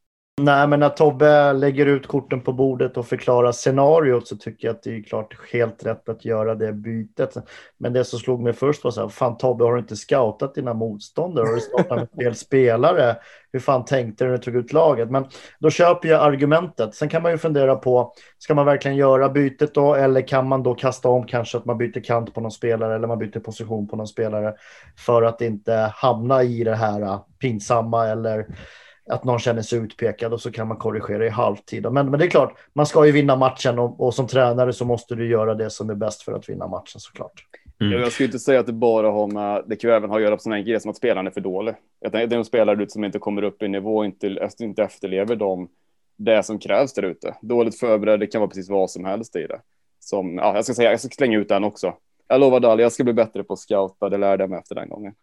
Nej, 0.44 0.68
men 0.68 0.80
när 0.80 0.90
Tobbe 0.90 1.54
lägger 1.54 1.86
ut 1.86 2.08
korten 2.08 2.42
på 2.42 2.54
bordet 2.54 2.98
och 2.98 3.08
förklarar 3.08 3.52
scenariot 3.52 4.28
så 4.28 4.38
tycker 4.38 4.68
jag 4.68 4.76
att 4.76 4.84
det 4.84 4.96
är 4.96 5.04
klart 5.04 5.38
helt 5.54 5.86
rätt 5.86 6.10
att 6.10 6.26
göra 6.26 6.56
det 6.56 6.74
bytet. 6.74 7.38
Men 7.78 7.94
det 7.94 8.04
som 8.04 8.20
slog 8.20 8.42
mig 8.42 8.54
först 8.54 8.84
var 8.84 8.92
så 8.92 9.02
här, 9.02 9.10
fan 9.10 9.38
Tobbe, 9.38 9.64
har 9.64 9.74
du 9.74 9.80
inte 9.80 9.96
scoutat 9.96 10.56
dina 10.56 10.74
motståndare? 10.74 11.46
Har 11.46 11.54
du 11.54 11.62
startat 11.62 11.98
med 11.98 12.26
fel 12.26 12.36
spelare? 12.36 13.16
Hur 13.54 13.60
fan 13.60 13.86
tänkte 13.86 14.24
du 14.24 14.30
när 14.30 14.38
du 14.38 14.44
tog 14.44 14.56
ut 14.56 14.74
laget? 14.74 15.12
Men 15.12 15.26
då 15.60 15.70
köper 15.70 16.10
jag 16.10 16.22
argumentet. 16.22 16.96
Sen 16.96 17.10
kan 17.10 17.22
man 17.22 17.32
ju 17.32 17.38
fundera 17.38 17.76
på, 17.76 18.14
ska 18.38 18.56
man 18.56 18.66
verkligen 18.66 18.98
göra 18.98 19.30
bytet 19.30 19.74
då? 19.74 19.96
Eller 19.96 20.28
kan 20.28 20.48
man 20.48 20.64
då 20.64 20.76
kasta 20.76 21.10
om 21.10 21.26
kanske 21.26 21.58
att 21.58 21.66
man 21.66 21.78
byter 21.78 22.04
kant 22.04 22.34
på 22.34 22.42
någon 22.42 22.52
spelare 22.52 22.96
eller 22.96 23.08
man 23.08 23.20
byter 23.20 23.40
position 23.40 23.88
på 23.88 23.96
någon 23.96 24.08
spelare 24.08 24.54
för 24.98 25.24
att 25.24 25.42
inte 25.42 25.92
hamna 25.96 26.44
i 26.44 26.64
det 26.64 26.76
här 26.76 27.02
ah, 27.02 27.28
pinsamma 27.40 28.08
eller 28.08 28.46
att 29.12 29.24
någon 29.24 29.40
känner 29.40 29.62
sig 29.62 29.80
utpekad 29.80 30.34
och 30.34 30.42
så 30.42 30.52
kan 30.52 30.68
man 30.68 30.78
korrigera 30.78 31.26
i 31.26 31.30
halvtid. 31.30 31.92
Men, 31.92 32.10
men 32.10 32.20
det 32.20 32.26
är 32.26 32.30
klart, 32.30 32.58
man 32.74 32.86
ska 32.86 33.06
ju 33.06 33.12
vinna 33.12 33.36
matchen 33.36 33.80
och, 33.80 34.02
och 34.02 34.14
som 34.14 34.28
tränare 34.28 34.74
så 34.74 34.86
måste 34.86 35.16
du 35.16 35.28
göra 35.30 35.56
det 35.56 35.70
som 35.70 35.90
är 35.90 35.96
bäst 35.96 36.22
för 36.22 36.34
att 36.34 36.50
vinna 36.50 36.68
matchen 36.68 37.00
såklart. 37.00 37.46
Mm. 37.82 38.02
Jag 38.02 38.12
skulle 38.12 38.26
inte 38.26 38.40
säga 38.40 38.60
att 38.60 38.66
det 38.66 38.74
bara 38.74 39.12
har 39.12 39.28
med, 39.28 39.64
det 39.68 39.76
kan 39.76 39.90
ju 39.90 39.96
även 39.96 40.10
ha 40.10 40.18
att 40.18 40.24
göra 40.24 40.36
på 40.36 40.42
sådana 40.42 40.62
grejer 40.62 40.80
som 40.80 40.92
att 40.92 40.98
spelaren 40.98 41.28
är 41.28 41.32
för 41.32 41.42
dålig. 41.42 41.76
Det 42.12 42.18
är 42.18 42.34
en 42.34 42.46
spelare 42.46 42.90
som 42.90 43.04
inte 43.04 43.20
kommer 43.20 43.44
upp 43.44 43.64
i 43.64 43.68
nivå, 43.68 44.06
inte, 44.06 44.50
inte 44.60 44.84
efterlever 44.84 45.36
de, 45.36 45.70
det 46.18 46.44
som 46.44 46.60
krävs 46.60 46.94
där 46.94 47.04
ute. 47.04 47.36
Dåligt 47.42 47.80
förberedd, 47.80 48.20
det 48.20 48.28
kan 48.28 48.42
vara 48.42 48.50
precis 48.50 48.70
vad 48.70 48.92
som 48.92 49.06
helst 49.06 49.36
i 49.36 49.48
det. 49.48 49.62
Som, 50.00 50.38
ja, 50.38 50.56
jag 50.56 50.66
ska 50.66 50.74
säga, 50.74 50.92
jag 50.92 51.00
ska 51.00 51.10
slänga 51.10 51.38
ut 51.38 51.50
den 51.50 51.64
också. 51.64 51.94
Jag 52.28 52.40
lovar 52.40 52.60
Dali, 52.60 52.84
jag 52.84 52.92
ska 52.92 53.04
bli 53.04 53.14
bättre 53.14 53.44
på 53.44 53.54
att 53.54 53.60
scouta, 53.60 54.10
det 54.10 54.18
lärde 54.18 54.44
jag 54.44 54.50
mig 54.50 54.60
efter 54.60 54.76
den 54.76 54.90
gången. 54.90 55.14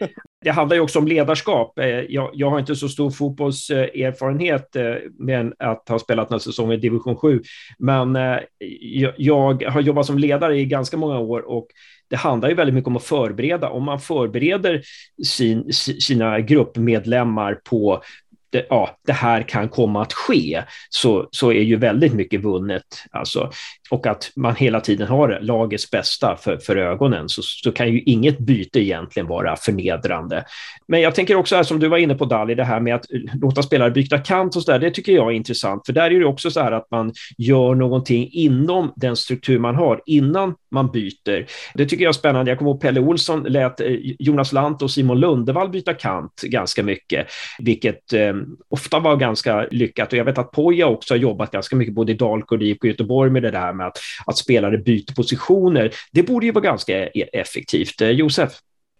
Det 0.44 0.50
handlar 0.50 0.76
ju 0.76 0.82
också 0.82 0.98
om 0.98 1.08
ledarskap. 1.08 1.78
Eh, 1.78 1.86
jag, 1.86 2.30
jag, 2.34 2.50
har 2.50 2.58
inte 2.58 2.76
så 2.76 2.88
stor 2.88 3.10
fotbollserfarenhet 3.10 4.76
eh, 4.76 4.94
med 5.18 5.52
att 5.58 5.88
ha 5.88 5.98
spelat 5.98 6.30
några 6.30 6.40
säsonger 6.40 6.74
i 6.74 6.80
division 6.80 7.16
7, 7.16 7.42
men 7.78 8.16
eh, 8.16 8.38
jag, 8.80 9.14
jag 9.16 9.62
har 9.62 9.80
jobbat 9.80 10.06
som 10.06 10.18
ledare 10.18 10.58
i 10.58 10.64
ganska 10.64 10.96
många 10.96 11.18
år 11.18 11.40
och 11.40 11.66
det 12.10 12.16
handlar 12.16 12.48
ju 12.48 12.54
väldigt 12.54 12.74
mycket 12.74 12.88
om 12.88 12.96
att 12.96 13.04
förbereda. 13.04 13.68
Om 13.70 13.84
man 13.84 14.00
förbereder 14.00 14.82
sin, 15.26 15.72
sina 15.72 16.40
gruppmedlemmar 16.40 17.54
på 17.54 18.02
det, 18.50 18.66
ja, 18.68 18.98
det 19.06 19.12
här 19.12 19.42
kan 19.42 19.68
komma 19.68 20.02
att 20.02 20.12
ske, 20.12 20.62
så, 20.88 21.28
så 21.30 21.52
är 21.52 21.62
ju 21.62 21.76
väldigt 21.76 22.14
mycket 22.14 22.40
vunnet. 22.40 22.82
Alltså, 23.10 23.50
och 23.90 24.06
att 24.06 24.32
man 24.36 24.56
hela 24.56 24.80
tiden 24.80 25.08
har 25.08 25.38
lagets 25.42 25.90
bästa 25.90 26.36
för, 26.36 26.56
för 26.56 26.76
ögonen, 26.76 27.28
så, 27.28 27.42
så 27.42 27.72
kan 27.72 27.92
ju 27.92 28.00
inget 28.00 28.38
byte 28.38 28.80
egentligen 28.80 29.26
vara 29.26 29.56
förnedrande. 29.56 30.44
Men 30.88 31.00
jag 31.00 31.14
tänker 31.14 31.36
också, 31.36 31.56
här, 31.56 31.62
som 31.62 31.78
du 31.78 31.88
var 31.88 31.98
inne 31.98 32.14
på 32.14 32.24
Dali, 32.24 32.54
det 32.54 32.64
här 32.64 32.80
med 32.80 32.94
att 32.94 33.12
eh, 33.12 33.20
låta 33.40 33.62
spelare 33.62 33.90
byta 33.90 34.18
kant 34.18 34.56
och 34.56 34.62
så 34.62 34.72
där, 34.72 34.78
det 34.78 34.90
tycker 34.90 35.12
jag 35.12 35.26
är 35.26 35.36
intressant, 35.36 35.86
för 35.86 35.92
där 35.92 36.10
är 36.10 36.20
det 36.20 36.26
också 36.26 36.50
så 36.50 36.60
här 36.60 36.72
att 36.72 36.90
man 36.90 37.12
gör 37.38 37.74
någonting 37.74 38.28
inom 38.32 38.92
den 38.96 39.16
struktur 39.16 39.58
man 39.58 39.74
har, 39.74 40.02
innan 40.06 40.54
man 40.70 40.90
byter. 40.90 41.46
Det 41.74 41.86
tycker 41.86 42.04
jag 42.04 42.08
är 42.08 42.12
spännande. 42.12 42.50
Jag 42.50 42.58
kommer 42.58 42.70
ihåg 42.70 42.80
Pelle 42.80 43.00
Olsson 43.00 43.42
lät 43.42 43.80
eh, 43.80 43.86
Jonas 44.18 44.52
Lant 44.52 44.82
och 44.82 44.90
Simon 44.90 45.20
Lundevall 45.20 45.68
byta 45.68 45.94
kant 45.94 46.42
ganska 46.42 46.82
mycket, 46.82 47.26
vilket 47.58 48.12
eh, 48.12 48.34
ofta 48.68 48.98
var 48.98 49.16
ganska 49.16 49.66
lyckat. 49.70 50.12
Och 50.12 50.18
jag 50.18 50.24
vet 50.24 50.38
att 50.38 50.50
Poja 50.50 50.86
också 50.86 51.14
har 51.14 51.18
jobbat 51.18 51.50
ganska 51.50 51.76
mycket 51.76 51.94
både 51.94 52.12
i 52.12 52.14
Dalkurd 52.14 52.60
och 52.60 52.66
IFK 52.66 52.86
Göteborg 52.86 53.30
med 53.30 53.42
det 53.42 53.50
där 53.50 53.72
med 53.80 53.88
att, 53.88 53.98
att 54.26 54.36
spelare 54.36 54.78
byter 54.78 55.14
positioner. 55.14 55.94
Det 56.12 56.22
borde 56.22 56.46
ju 56.46 56.52
vara 56.52 56.64
ganska 56.64 57.08
e-, 57.08 57.40
effektivt. 57.40 58.00
Eh, 58.00 58.10
Josef? 58.10 58.52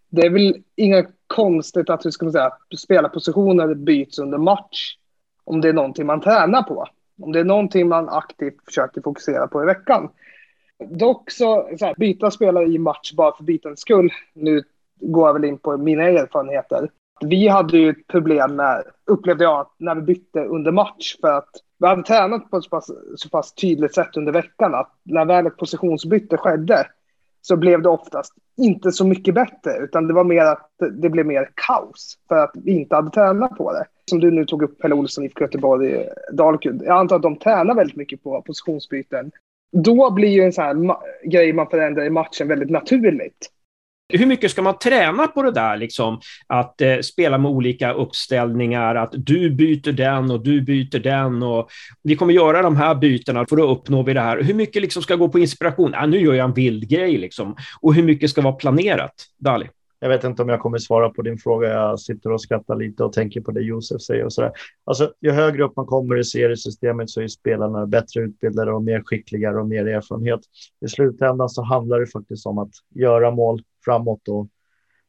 Det 0.09 0.21
är 0.21 0.29
väl 0.29 0.63
inget 0.75 1.07
konstigt 1.27 1.89
att 1.89 2.05
hur 2.05 2.11
ska 2.11 2.25
man 2.25 2.31
säga, 2.31 2.51
spelarpositioner 2.77 3.73
byts 3.73 4.19
under 4.19 4.37
match 4.37 4.95
om 5.43 5.61
det 5.61 5.69
är 5.69 5.73
någonting 5.73 6.05
man 6.05 6.21
tränar 6.21 6.63
på. 6.63 6.85
Om 7.21 7.31
det 7.31 7.39
är 7.39 7.43
någonting 7.43 7.87
man 7.87 8.09
aktivt 8.09 8.65
försöker 8.65 9.01
fokusera 9.01 9.47
på 9.47 9.63
i 9.63 9.65
veckan. 9.65 10.09
Dock 10.89 11.31
så, 11.31 11.69
så 11.79 11.85
här, 11.85 11.95
byta 11.97 12.31
spelare 12.31 12.65
i 12.65 12.77
match 12.77 13.13
bara 13.13 13.35
för 13.37 13.43
bytens 13.43 13.79
skull. 13.79 14.13
Nu 14.33 14.63
går 14.99 15.27
jag 15.27 15.33
väl 15.33 15.45
in 15.45 15.57
på 15.57 15.77
mina 15.77 16.03
erfarenheter. 16.03 16.89
Vi 17.21 17.47
hade 17.47 17.77
ju 17.77 17.89
ett 17.89 18.07
problem 18.07 18.55
med, 18.55 18.83
upplevde 19.05 19.43
jag, 19.43 19.67
när 19.77 19.95
vi 19.95 20.01
bytte 20.01 20.39
under 20.39 20.71
match. 20.71 21.17
För 21.21 21.31
att 21.31 21.49
vi 21.81 21.87
hade 21.87 22.03
tränat 22.03 22.51
på 22.51 22.57
ett 22.57 22.63
så 22.63 22.69
pass, 22.69 22.91
så 23.15 23.29
pass 23.29 23.53
tydligt 23.53 23.95
sätt 23.95 24.17
under 24.17 24.31
veckan 24.31 24.75
att 24.75 24.91
när 25.03 25.25
väl 25.25 25.47
ett 25.47 25.57
positionsbyte 25.57 26.37
skedde 26.37 26.87
så 27.41 27.57
blev 27.57 27.81
det 27.81 27.89
oftast 27.89 28.33
inte 28.57 28.91
så 28.91 29.05
mycket 29.05 29.35
bättre, 29.35 29.77
utan 29.79 30.07
det 30.07 30.13
var 30.13 30.23
mer 30.23 30.45
att 30.45 30.71
det 30.91 31.09
blev 31.09 31.25
mer 31.25 31.49
kaos 31.53 32.17
för 32.27 32.35
att 32.35 32.51
vi 32.53 32.71
inte 32.71 32.95
hade 32.95 33.11
tränat 33.11 33.57
på 33.57 33.73
det. 33.73 33.85
Som 34.05 34.19
du 34.19 34.31
nu 34.31 34.45
tog 34.45 34.63
upp, 34.63 34.79
Pelle 34.79 34.95
Olsson, 34.95 35.23
IFK 35.23 35.41
Göteborg, 35.41 36.05
Dalkurd. 36.33 36.81
Jag 36.85 36.97
antar 36.97 37.15
att 37.15 37.21
de 37.21 37.35
tränar 37.35 37.75
väldigt 37.75 37.95
mycket 37.95 38.23
på 38.23 38.41
positionsbyten. 38.41 39.31
Då 39.71 40.11
blir 40.11 40.29
ju 40.29 40.41
en 40.41 40.53
sån 40.53 40.63
här 40.63 40.97
grej 41.23 41.53
man 41.53 41.67
förändrar 41.67 42.03
i 42.03 42.09
matchen 42.09 42.47
väldigt 42.47 42.69
naturligt. 42.69 43.49
Hur 44.13 44.25
mycket 44.25 44.51
ska 44.51 44.61
man 44.61 44.77
träna 44.77 45.27
på 45.27 45.43
det 45.43 45.51
där, 45.51 45.77
liksom, 45.77 46.19
att 46.47 46.81
eh, 46.81 46.99
spela 46.99 47.37
med 47.37 47.51
olika 47.51 47.93
uppställningar, 47.93 48.95
att 48.95 49.13
du 49.13 49.49
byter 49.49 49.91
den 49.91 50.31
och 50.31 50.43
du 50.43 50.61
byter 50.61 50.99
den 50.99 51.43
och 51.43 51.69
vi 52.03 52.15
kommer 52.15 52.33
göra 52.33 52.61
de 52.61 52.75
här 52.75 52.95
bytena 52.95 53.45
för 53.45 53.57
att 53.57 53.77
uppnå 53.77 54.03
vi 54.03 54.13
det 54.13 54.21
här. 54.21 54.41
Hur 54.41 54.53
mycket 54.53 54.81
liksom 54.81 55.03
ska 55.03 55.15
gå 55.15 55.29
på 55.29 55.39
inspiration? 55.39 55.95
Ah, 55.95 56.05
nu 56.05 56.19
gör 56.19 56.33
jag 56.33 56.45
en 56.45 56.53
vild 56.53 56.89
grej 56.89 57.17
liksom. 57.17 57.55
Och 57.81 57.93
hur 57.93 58.03
mycket 58.03 58.29
ska 58.29 58.41
vara 58.41 58.53
planerat? 58.53 59.13
Dali? 59.37 59.67
Jag 60.03 60.09
vet 60.09 60.23
inte 60.23 60.41
om 60.41 60.49
jag 60.49 60.59
kommer 60.59 60.77
svara 60.77 61.09
på 61.09 61.21
din 61.21 61.37
fråga. 61.37 61.69
Jag 61.69 61.99
sitter 61.99 62.31
och 62.31 62.41
skrattar 62.41 62.75
lite 62.75 63.03
och 63.03 63.13
tänker 63.13 63.41
på 63.41 63.51
det 63.51 63.61
Josef 63.61 64.01
säger 64.01 64.25
och 64.25 64.33
så 64.33 64.41
där. 64.41 64.51
Alltså, 64.83 65.13
ju 65.21 65.31
högre 65.31 65.63
upp 65.63 65.75
man 65.75 65.85
kommer 65.85 66.19
i 66.19 66.23
seriesystemet 66.23 67.09
så 67.09 67.21
är 67.21 67.27
spelarna 67.27 67.85
bättre 67.85 68.21
utbildade 68.21 68.71
och 68.71 68.83
mer 68.83 69.01
skickligare 69.05 69.59
och 69.59 69.67
mer 69.67 69.87
erfarenhet. 69.87 70.39
I 70.85 70.87
slutändan 70.87 71.49
så 71.49 71.63
handlar 71.63 71.99
det 71.99 72.07
faktiskt 72.07 72.45
om 72.45 72.57
att 72.57 72.71
göra 72.95 73.31
mål 73.31 73.61
framåt 73.85 74.27
och 74.27 74.47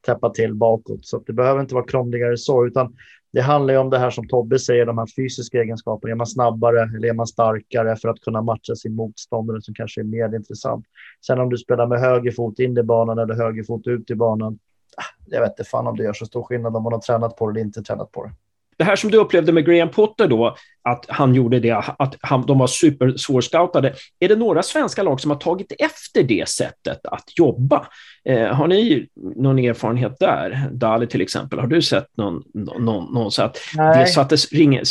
täppa 0.07 0.31
till 0.31 0.55
bakåt. 0.55 1.07
Så 1.07 1.19
det 1.19 1.33
behöver 1.33 1.61
inte 1.61 1.75
vara 1.75 1.87
krångligare 1.87 2.37
så, 2.37 2.67
utan 2.67 2.97
det 3.33 3.41
handlar 3.41 3.75
ju 3.75 3.81
om 3.81 3.91
det 3.91 3.99
här 3.99 4.11
som 4.11 4.29
Tobbe 4.29 4.59
säger, 4.59 4.87
de 4.87 4.99
här 4.99 5.07
fysiska 5.17 5.63
egenskaperna. 5.63 6.13
Är 6.13 6.17
man 6.17 6.27
snabbare 6.27 6.83
eller 6.97 7.09
är 7.09 7.13
man 7.13 7.27
starkare 7.27 7.97
för 7.97 8.09
att 8.09 8.21
kunna 8.21 8.43
matcha 8.43 8.75
sin 8.75 8.95
motståndare 8.95 9.63
som 9.63 9.75
kanske 9.75 10.01
är 10.01 10.05
mer 10.05 10.37
intressant. 10.37 10.87
Sen 11.27 11.41
om 11.41 11.51
du 11.51 11.59
spelar 11.59 11.87
med 11.87 12.01
höger 12.01 12.31
fot 12.31 12.59
in 12.59 12.79
i 12.79 12.83
banan 12.83 13.19
eller 13.19 13.35
höger 13.35 13.65
fot 13.65 13.87
ut 13.87 14.11
i 14.11 14.15
banan, 14.15 14.59
ah, 14.97 15.25
jag 15.27 15.41
vet 15.41 15.51
inte 15.51 15.65
fan 15.65 15.87
om 15.87 15.97
det 15.97 16.05
gör 16.05 16.13
så 16.13 16.27
stor 16.27 16.43
skillnad 16.43 16.77
om 16.77 16.83
man 16.83 16.93
har 16.93 17.01
tränat 17.01 17.37
på 17.37 17.47
det 17.47 17.53
eller 17.53 17.67
inte 17.67 17.83
tränat 17.83 18.13
på 18.13 18.25
det. 18.25 18.33
Det 18.77 18.85
här 18.85 18.97
som 18.97 19.11
du 19.11 19.19
upplevde 19.19 19.53
med 19.53 19.67
Graham 19.67 19.89
Potter 19.89 20.29
då, 20.29 20.57
att 20.83 21.07
han 21.09 21.35
gjorde 21.35 21.61
det, 21.61 21.73
att 21.99 22.17
han, 22.21 22.47
de 22.47 22.59
var 22.59 22.67
supersvårscoutade. 22.67 23.95
Är 24.21 24.29
det 24.29 24.37
några 24.37 24.63
svenska 24.63 25.03
lag 25.03 25.21
som 25.21 25.31
har 25.31 25.39
tagit 25.39 25.73
efter 25.79 26.23
det 26.23 26.49
sättet 26.49 27.07
att 27.07 27.39
jobba? 27.39 27.87
Eh, 28.25 28.47
har 28.47 28.67
ni 28.67 29.09
någon 29.17 29.59
erfarenhet 29.59 30.19
där? 30.21 30.69
Dali 30.73 31.07
till 31.07 31.21
exempel, 31.21 31.59
har 31.59 31.67
du 31.67 31.83
sett 31.83 32.17
någon, 32.17 32.43
någon, 32.55 33.15
någon 33.15 33.31
så 33.31 33.43
att 33.43 33.59
Nej. 33.77 33.99
det 33.99 34.07
sattes 34.07 34.53
ringa, 34.53 34.83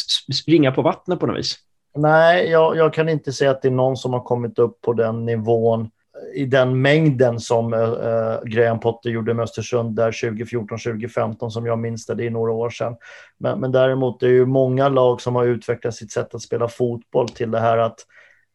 ringa 0.47 0.71
på 0.71 0.81
vattnet 0.81 1.19
på 1.19 1.25
något 1.27 1.37
vis? 1.37 1.55
Nej, 1.95 2.49
jag, 2.49 2.77
jag 2.77 2.93
kan 2.93 3.09
inte 3.09 3.33
säga 3.33 3.51
att 3.51 3.61
det 3.61 3.67
är 3.67 3.71
någon 3.71 3.97
som 3.97 4.13
har 4.13 4.21
kommit 4.21 4.59
upp 4.59 4.81
på 4.81 4.93
den 4.93 5.25
nivån 5.25 5.89
i 6.33 6.45
den 6.45 6.81
mängden 6.81 7.39
som 7.39 7.73
eh, 7.73 7.79
eh, 7.79 8.39
Graham 8.43 8.79
Potter 8.79 9.09
gjorde 9.09 9.33
med 9.33 9.43
Östersund 9.43 9.95
där 9.95 10.11
2014-2015 10.11 11.49
som 11.49 11.65
jag 11.65 11.79
minns 11.79 12.05
det, 12.05 12.15
det 12.15 12.25
är 12.25 12.29
några 12.29 12.51
år 12.51 12.69
sedan. 12.69 12.95
Men, 13.37 13.59
men 13.59 13.71
däremot 13.71 14.19
det 14.19 14.25
är 14.25 14.31
ju 14.31 14.45
många 14.45 14.89
lag 14.89 15.21
som 15.21 15.35
har 15.35 15.45
utvecklat 15.45 15.95
sitt 15.95 16.11
sätt 16.11 16.35
att 16.35 16.41
spela 16.41 16.67
fotboll 16.67 17.29
till 17.29 17.51
det 17.51 17.59
här 17.59 17.77
att 17.77 17.99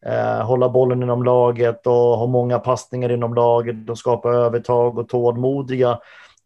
eh, 0.05 0.45
hålla 0.45 0.69
bollen 0.69 1.03
inom 1.03 1.23
laget 1.23 1.87
och 1.87 1.93
ha 1.93 2.27
många 2.27 2.59
passningar 2.59 3.11
inom 3.11 3.33
laget 3.33 3.89
och 3.89 3.97
skapa 3.97 4.29
övertag 4.29 4.97
och 4.97 5.09
tålmodiga 5.09 5.99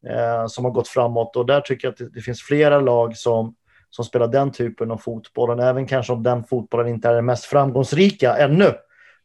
eh, 0.07 0.47
som 0.47 0.65
har 0.65 0.71
gått 0.71 0.87
framåt. 0.87 1.35
Och 1.35 1.45
där 1.45 1.61
tycker 1.61 1.87
jag 1.87 1.91
att 1.91 1.97
det, 1.97 2.09
det 2.09 2.21
finns 2.21 2.41
flera 2.41 2.79
lag 2.79 3.17
som 3.17 3.55
som 3.91 4.05
spelar 4.05 4.27
den 4.27 4.51
typen 4.51 4.91
av 4.91 4.97
fotboll, 4.97 5.59
även 5.59 5.87
kanske 5.87 6.13
om 6.13 6.23
den 6.23 6.43
fotbollen 6.43 6.87
inte 6.87 7.09
är 7.09 7.13
den 7.13 7.25
mest 7.25 7.45
framgångsrika 7.45 8.37
ännu, 8.37 8.73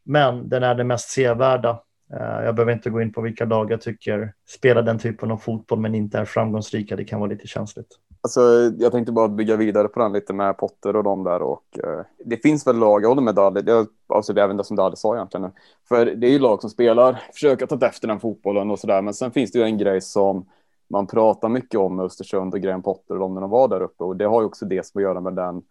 men 0.03 0.49
den 0.49 0.63
är 0.63 0.75
den 0.75 0.87
mest 0.87 1.09
sevärda. 1.09 1.79
Eh, 2.13 2.45
jag 2.45 2.55
behöver 2.55 2.71
inte 2.73 2.89
gå 2.89 3.01
in 3.01 3.13
på 3.13 3.21
vilka 3.21 3.45
lag 3.45 3.71
jag 3.71 3.81
tycker 3.81 4.33
spelar 4.47 4.81
den 4.81 4.99
typen 4.99 5.31
av 5.31 5.37
fotboll 5.37 5.79
men 5.79 5.95
inte 5.95 6.17
är 6.19 6.25
framgångsrika. 6.25 6.95
Det 6.95 7.03
kan 7.03 7.19
vara 7.19 7.29
lite 7.29 7.47
känsligt. 7.47 7.87
Alltså, 8.21 8.41
jag 8.77 8.91
tänkte 8.91 9.11
bara 9.11 9.27
bygga 9.27 9.55
vidare 9.55 9.87
på 9.87 9.99
den 9.99 10.13
lite 10.13 10.33
med 10.33 10.57
Potter 10.57 10.95
och 10.95 11.03
de 11.03 11.23
där. 11.23 11.41
Och, 11.41 11.79
eh, 11.83 12.05
det 12.25 12.37
finns 12.37 12.67
väl 12.67 12.77
lag, 12.77 13.03
jag 13.03 13.09
håller 13.09 13.21
med 13.21 13.35
Dali, 13.35 13.63
jag 13.65 13.87
avslutar 14.07 14.41
även 14.41 14.57
det 14.57 14.63
som 14.63 14.75
Dali 14.75 14.95
sa 14.95 15.15
egentligen. 15.15 15.51
För 15.89 16.05
det 16.05 16.27
är 16.27 16.31
ju 16.31 16.39
lag 16.39 16.61
som 16.61 16.69
spelar, 16.69 17.21
försöker 17.33 17.65
ta 17.65 17.85
efter 17.85 18.07
den 18.07 18.19
fotbollen 18.19 18.71
och 18.71 18.79
sådär. 18.79 19.01
Men 19.01 19.13
sen 19.13 19.31
finns 19.31 19.51
det 19.51 19.59
ju 19.59 19.65
en 19.65 19.77
grej 19.77 20.01
som 20.01 20.45
man 20.89 21.07
pratar 21.07 21.49
mycket 21.49 21.79
om 21.79 21.95
med 21.95 22.05
Östersund 22.05 22.53
och 22.53 22.59
Graham 22.59 22.83
Potter 22.83 23.13
och 23.13 23.19
de 23.19 23.33
när 23.33 23.41
de 23.41 23.49
var 23.49 23.67
där 23.67 23.81
uppe. 23.81 24.03
Och 24.03 24.15
det 24.15 24.25
har 24.25 24.41
ju 24.41 24.47
också 24.47 24.65
det 24.65 24.85
som 24.85 24.99
att 24.99 25.03
göra 25.03 25.21
med 25.21 25.33
den 25.33 25.61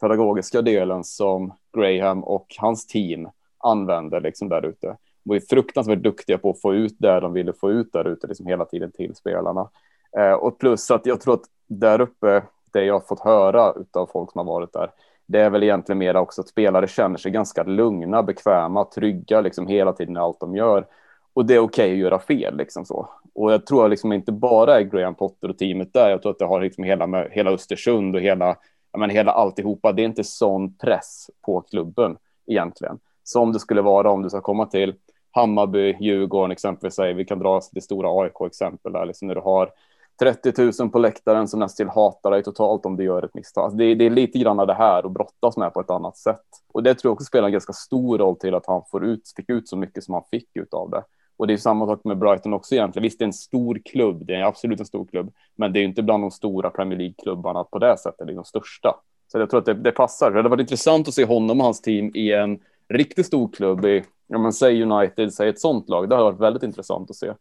pedagogiska 0.00 0.62
delen 0.62 1.04
som 1.04 1.52
Graham 1.76 2.24
och 2.24 2.46
hans 2.58 2.86
team 2.86 3.28
använder 3.58 4.20
liksom 4.20 4.48
där 4.48 4.66
ute. 4.66 4.96
Var 5.26 5.34
ju 5.34 5.40
fruktansvärt 5.40 6.02
duktiga 6.02 6.38
på 6.38 6.50
att 6.50 6.60
få 6.60 6.74
ut 6.74 6.96
det 6.98 7.20
de 7.20 7.32
ville 7.32 7.52
få 7.52 7.70
ut 7.70 7.92
där 7.92 8.04
ute 8.04 8.26
liksom 8.26 8.46
hela 8.46 8.64
tiden 8.64 8.92
till 8.92 9.14
spelarna. 9.14 9.68
Eh, 10.16 10.32
och 10.32 10.58
plus 10.58 10.90
att 10.90 11.06
jag 11.06 11.20
tror 11.20 11.34
att 11.34 11.44
där 11.66 12.00
uppe, 12.00 12.42
det 12.72 12.84
jag 12.84 12.94
har 12.94 13.00
fått 13.00 13.20
höra 13.20 13.74
av 13.92 14.06
folk 14.12 14.32
som 14.32 14.38
har 14.38 14.54
varit 14.54 14.72
där, 14.72 14.90
det 15.26 15.40
är 15.40 15.50
väl 15.50 15.62
egentligen 15.62 15.98
mera 15.98 16.20
också 16.20 16.40
att 16.40 16.48
spelare 16.48 16.88
känner 16.88 17.16
sig 17.16 17.32
ganska 17.32 17.62
lugna, 17.62 18.22
bekväma, 18.22 18.84
trygga 18.84 19.40
liksom 19.40 19.66
hela 19.66 19.92
tiden 19.92 20.16
i 20.16 20.20
allt 20.20 20.40
de 20.40 20.56
gör. 20.56 20.86
Och 21.32 21.46
det 21.46 21.54
är 21.54 21.58
okej 21.58 21.84
okay 21.84 21.92
att 21.92 21.98
göra 21.98 22.18
fel 22.18 22.56
liksom 22.56 22.84
så. 22.84 23.08
Och 23.34 23.52
jag 23.52 23.66
tror 23.66 23.88
liksom 23.88 24.12
inte 24.12 24.32
bara 24.32 24.80
är 24.80 24.82
Graham 24.82 25.14
Potter 25.14 25.48
och 25.48 25.58
teamet 25.58 25.92
där. 25.92 26.10
Jag 26.10 26.22
tror 26.22 26.32
att 26.32 26.38
det 26.38 26.44
har 26.44 26.60
liksom 26.60 26.84
hela, 26.84 27.28
hela 27.28 27.50
Östersund 27.50 28.16
och 28.16 28.22
hela, 28.22 28.56
men 28.98 29.10
hela 29.10 29.32
alltihopa. 29.32 29.92
Det 29.92 30.02
är 30.02 30.06
inte 30.06 30.24
sån 30.24 30.76
press 30.76 31.30
på 31.42 31.60
klubben 31.60 32.16
egentligen 32.46 32.98
som 33.28 33.52
det 33.52 33.60
skulle 33.60 33.82
vara 33.82 34.10
om 34.10 34.22
du 34.22 34.30
ska 34.30 34.40
komma 34.40 34.66
till 34.66 34.94
Hammarby, 35.36 35.96
Djurgården 36.00 36.50
exempelvis. 36.50 36.98
Vi 36.98 37.24
kan 37.24 37.38
dra 37.38 37.60
det 37.72 37.80
stora 37.80 38.22
AIK-exempel 38.22 38.92
där, 38.92 39.06
liksom 39.06 39.28
när 39.28 39.34
du 39.34 39.40
har 39.40 39.70
30 40.18 40.82
000 40.82 40.90
på 40.90 40.98
läktaren 40.98 41.48
som 41.48 41.60
nästan 41.60 41.88
hatar 41.88 42.30
dig 42.30 42.42
totalt 42.42 42.86
om 42.86 42.96
du 42.96 43.04
gör 43.04 43.22
ett 43.22 43.34
misstag. 43.34 43.64
Alltså 43.64 43.76
det, 43.76 43.94
det, 43.94 44.06
är 44.06 44.10
lite 44.10 44.38
grann 44.38 44.56
det 44.56 44.74
här 44.74 45.06
att 45.06 45.12
brottas 45.12 45.56
med 45.56 45.74
på 45.74 45.80
ett 45.80 45.90
annat 45.90 46.16
sätt. 46.16 46.44
Och 46.72 46.82
det 46.82 46.94
tror 46.94 47.10
jag 47.10 47.12
också 47.12 47.24
spelar 47.24 47.46
en 47.46 47.52
ganska 47.52 47.72
stor 47.72 48.18
roll 48.18 48.36
till 48.36 48.54
att 48.54 48.66
han 48.66 48.82
får 48.90 49.04
ut, 49.04 49.32
fick 49.36 49.50
ut 49.50 49.68
så 49.68 49.76
mycket 49.76 50.04
som 50.04 50.14
han 50.14 50.22
fick 50.30 50.56
ut 50.56 50.74
av 50.74 50.90
det. 50.90 51.02
Och 51.36 51.46
det 51.46 51.52
är 51.52 51.56
samma 51.56 51.86
sak 51.86 52.00
med 52.04 52.18
Brighton 52.18 52.54
också 52.54 52.74
egentligen. 52.74 53.02
Visst, 53.02 53.18
det 53.18 53.22
är 53.22 53.26
en 53.26 53.32
stor 53.32 53.80
klubb, 53.84 54.26
det 54.26 54.34
är 54.34 54.42
absolut 54.42 54.80
en 54.80 54.86
stor 54.86 55.06
klubb, 55.06 55.32
men 55.56 55.72
det 55.72 55.80
är 55.80 55.84
inte 55.84 56.02
bland 56.02 56.22
de 56.22 56.30
stora 56.30 56.70
Premier 56.70 56.98
League-klubbarna 56.98 57.64
på 57.64 57.78
det 57.78 57.98
sättet, 57.98 58.26
det 58.26 58.32
är 58.32 58.36
de 58.36 58.44
största. 58.44 58.94
Så 59.32 59.38
jag 59.38 59.50
tror 59.50 59.60
att 59.60 59.66
det, 59.66 59.74
det 59.74 59.92
passar. 59.92 60.30
Det 60.30 60.36
hade 60.36 60.48
varit 60.48 60.60
intressant 60.60 61.08
att 61.08 61.14
se 61.14 61.24
honom 61.24 61.60
och 61.60 61.64
hans 61.64 61.80
team 61.80 62.12
i 62.14 62.32
en 62.32 62.58
riktigt 62.88 63.26
stor 63.26 63.48
klubb 63.48 63.84
i, 63.84 64.04
ja 64.26 64.38
men 64.38 64.52
säg 64.52 64.82
United, 64.82 65.32
säg 65.32 65.48
ett 65.48 65.60
sånt 65.60 65.88
lag. 65.88 66.08
Det 66.08 66.14
hade 66.14 66.30
varit 66.30 66.40
väldigt 66.40 66.62
intressant 66.62 67.10
att 67.10 67.16
se 67.16 67.32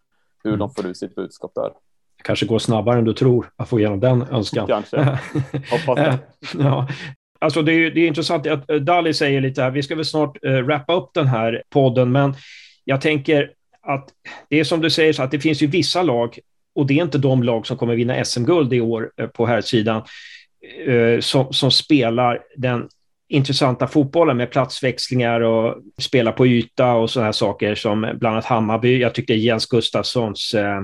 hur 0.43 0.53
mm. 0.53 0.59
de 0.59 0.73
får 0.73 0.85
ut 0.85 0.97
sitt 0.97 1.15
budskap 1.15 1.51
där. 1.55 1.71
Kanske 2.23 2.45
går 2.45 2.59
snabbare 2.59 2.99
än 2.99 3.05
du 3.05 3.13
tror 3.13 3.51
att 3.55 3.69
få 3.69 3.79
igenom 3.79 3.99
den 3.99 4.21
önskan. 4.21 4.67
Kanske. 4.67 4.97
Hoppas 5.71 5.95
det. 5.95 6.19
ja. 6.53 6.87
Alltså 7.39 7.61
det 7.61 7.73
är, 7.73 7.91
det 7.91 8.01
är 8.01 8.07
intressant 8.07 8.47
att 8.47 8.69
eh, 8.69 8.75
Dali 8.75 9.13
säger 9.13 9.41
lite 9.41 9.61
här, 9.61 9.71
vi 9.71 9.83
ska 9.83 9.95
väl 9.95 10.05
snart 10.05 10.45
uh, 10.45 10.61
wrappa 10.61 10.93
upp 10.93 11.09
den 11.13 11.27
här 11.27 11.63
podden, 11.69 12.11
men 12.11 12.35
jag 12.83 13.01
tänker 13.01 13.51
att 13.81 14.09
det 14.49 14.59
är 14.59 14.63
som 14.63 14.81
du 14.81 14.89
säger, 14.89 15.13
så 15.13 15.23
att 15.23 15.31
det 15.31 15.39
finns 15.39 15.61
ju 15.61 15.67
vissa 15.67 16.03
lag, 16.03 16.39
och 16.75 16.85
det 16.85 16.99
är 16.99 17.03
inte 17.03 17.17
de 17.17 17.43
lag 17.43 17.67
som 17.67 17.77
kommer 17.77 17.95
vinna 17.95 18.25
SM-guld 18.25 18.73
i 18.73 18.81
år 18.81 19.11
uh, 19.21 19.27
på 19.27 19.45
här 19.45 19.61
sidan 19.61 20.03
som, 21.19 21.53
som 21.53 21.71
spelar 21.71 22.41
den 22.57 22.89
intressanta 23.29 23.87
fotbollen 23.87 24.37
med 24.37 24.51
platsväxlingar 24.51 25.41
och 25.41 25.75
spela 26.01 26.31
på 26.31 26.47
yta 26.47 26.93
och 26.93 27.09
sådana 27.09 27.25
här 27.25 27.31
saker 27.31 27.75
som 27.75 28.01
bland 28.01 28.25
annat 28.25 28.45
Hammarby. 28.45 29.01
Jag 29.01 29.15
tyckte 29.15 29.33
Jens 29.33 29.65
Gustafssons 29.65 30.53
eh, 30.53 30.81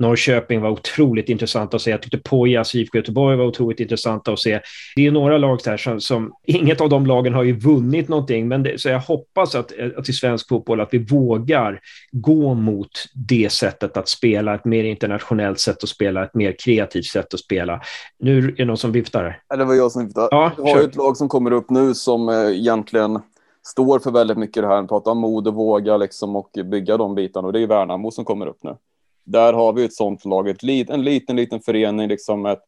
Norrköping 0.00 0.60
var 0.60 0.70
otroligt 0.70 1.28
intressant 1.28 1.74
att 1.74 1.82
se. 1.82 1.90
Jag 1.90 2.02
tyckte 2.02 2.18
Pojas 2.18 2.74
IFK 2.74 2.98
Göteborg 2.98 3.36
var 3.36 3.44
otroligt 3.44 3.80
intressant 3.80 4.28
att 4.28 4.38
se. 4.38 4.60
Det 4.96 5.06
är 5.06 5.10
några 5.10 5.38
lag 5.38 5.58
där 5.64 5.76
som, 5.76 6.00
som, 6.00 6.32
inget 6.46 6.80
av 6.80 6.88
de 6.88 7.06
lagen 7.06 7.34
har 7.34 7.42
ju 7.42 7.58
vunnit 7.58 8.08
någonting, 8.08 8.48
men 8.48 8.62
det, 8.62 8.80
så 8.80 8.88
jag 8.88 9.00
hoppas 9.00 9.54
att, 9.54 9.72
att 9.96 10.08
i 10.08 10.12
svensk 10.12 10.48
fotboll 10.48 10.80
att 10.80 10.88
vi 10.92 10.98
vågar 10.98 11.80
gå 12.12 12.54
mot 12.54 12.90
det 13.14 13.52
sättet 13.52 13.96
att 13.96 14.08
spela, 14.08 14.54
ett 14.54 14.64
mer 14.64 14.84
internationellt 14.84 15.60
sätt 15.60 15.82
att 15.82 15.88
spela, 15.88 16.24
ett 16.24 16.34
mer 16.34 16.56
kreativt 16.64 17.06
sätt 17.06 17.34
att 17.34 17.40
spela. 17.40 17.80
Nu 18.18 18.38
är 18.38 18.52
det 18.52 18.64
någon 18.64 18.76
som 18.76 18.92
viftar. 18.92 19.40
Ja, 19.48 19.56
det 19.56 19.64
var 19.64 19.74
jag 19.74 19.92
som 19.92 20.04
viftade. 20.04 20.28
Ja, 20.30 20.52
du 20.56 20.62
har 20.62 20.80
ju 20.80 20.84
ett 20.84 20.96
lag 20.96 21.16
som 21.16 21.28
kommer 21.28 21.50
upp 21.50 21.70
nu 21.70 21.94
som 21.94 22.28
eh, 22.28 22.34
egentligen 22.34 23.18
står 23.66 23.98
för 23.98 24.10
väldigt 24.10 24.38
mycket 24.38 24.62
det 24.62 24.68
här, 24.68 24.82
prata 24.82 25.10
om 25.10 25.18
mod 25.18 25.48
och 25.48 25.54
våga 25.54 25.96
liksom 25.96 26.36
och 26.36 26.50
bygga 26.64 26.96
de 26.96 27.14
bitarna 27.14 27.46
och 27.46 27.52
det 27.52 27.60
är 27.60 27.66
Värnamo 27.66 28.10
som 28.10 28.24
kommer 28.24 28.46
upp 28.46 28.58
nu 28.62 28.76
där 29.24 29.52
har 29.52 29.72
vi 29.72 29.84
ett 29.84 29.94
sånt 29.94 30.24
lag, 30.24 30.48
ett 30.48 30.62
lit, 30.62 30.90
en 30.90 31.04
liten, 31.04 31.36
liten 31.36 31.60
förening. 31.60 32.08
Liksom 32.08 32.46
ett, 32.46 32.60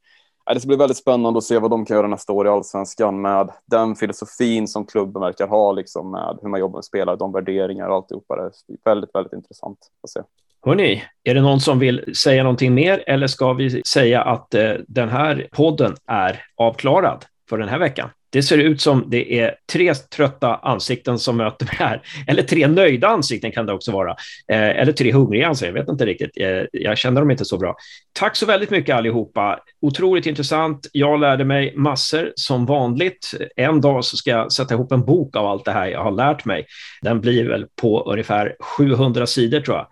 det 0.54 0.60
ska 0.60 0.66
bli 0.66 0.76
väldigt 0.76 0.96
spännande 0.96 1.38
att 1.38 1.44
se 1.44 1.58
vad 1.58 1.70
de 1.70 1.84
kan 1.84 1.96
göra 1.96 2.06
nästa 2.06 2.32
år 2.32 2.46
i 2.46 2.50
allsvenskan 2.50 3.20
med 3.20 3.50
den 3.66 3.96
filosofin 3.96 4.68
som 4.68 4.86
klubben 4.86 5.22
verkar 5.22 5.46
ha, 5.46 5.72
liksom 5.72 6.10
med 6.10 6.38
hur 6.42 6.48
man 6.48 6.60
jobbar 6.60 6.76
med 6.76 6.84
spelare, 6.84 7.16
de 7.16 7.32
värderingar 7.32 7.88
och 7.88 7.94
alltihopa. 7.94 8.36
Det 8.36 8.42
är 8.42 8.52
väldigt, 8.84 9.14
väldigt 9.14 9.32
intressant 9.32 9.78
att 10.02 10.10
se. 10.10 10.20
Hörni, 10.66 11.02
är 11.24 11.34
det 11.34 11.40
någon 11.40 11.60
som 11.60 11.78
vill 11.78 12.14
säga 12.16 12.42
någonting 12.42 12.74
mer 12.74 13.04
eller 13.06 13.26
ska 13.26 13.52
vi 13.52 13.82
säga 13.86 14.22
att 14.22 14.54
eh, 14.54 14.72
den 14.88 15.08
här 15.08 15.48
podden 15.52 15.96
är 16.06 16.44
avklarad 16.54 17.24
för 17.48 17.58
den 17.58 17.68
här 17.68 17.78
veckan? 17.78 18.10
Det 18.32 18.42
ser 18.42 18.58
ut 18.58 18.80
som 18.80 19.04
det 19.08 19.38
är 19.38 19.54
tre 19.72 19.94
trötta 19.94 20.56
ansikten 20.56 21.18
som 21.18 21.36
möter 21.36 21.66
mig 21.66 21.74
här. 21.78 22.02
Eller 22.26 22.42
tre 22.42 22.66
nöjda 22.68 23.08
ansikten 23.08 23.52
kan 23.52 23.66
det 23.66 23.72
också 23.72 23.92
vara. 23.92 24.10
Eh, 24.52 24.80
eller 24.80 24.92
tre 24.92 25.12
hungriga 25.12 25.48
ansikten, 25.48 25.76
jag 25.76 25.82
vet 25.82 25.90
inte 25.90 26.06
riktigt. 26.06 26.30
Eh, 26.36 26.62
jag 26.72 26.98
känner 26.98 27.20
dem 27.20 27.30
inte 27.30 27.44
så 27.44 27.58
bra. 27.58 27.76
Tack 28.12 28.36
så 28.36 28.46
väldigt 28.46 28.70
mycket 28.70 28.96
allihopa. 28.96 29.58
Otroligt 29.82 30.26
intressant. 30.26 30.86
Jag 30.92 31.20
lärde 31.20 31.44
mig 31.44 31.74
massor 31.76 32.32
som 32.34 32.66
vanligt. 32.66 33.30
En 33.56 33.80
dag 33.80 34.04
så 34.04 34.16
ska 34.16 34.30
jag 34.30 34.52
sätta 34.52 34.74
ihop 34.74 34.92
en 34.92 35.04
bok 35.04 35.36
av 35.36 35.46
allt 35.46 35.64
det 35.64 35.72
här 35.72 35.86
jag 35.86 36.04
har 36.04 36.12
lärt 36.12 36.44
mig. 36.44 36.66
Den 37.02 37.20
blir 37.20 37.48
väl 37.48 37.66
på 37.80 38.02
ungefär 38.12 38.56
700 38.60 39.26
sidor 39.26 39.60
tror 39.60 39.76
jag. 39.76 39.86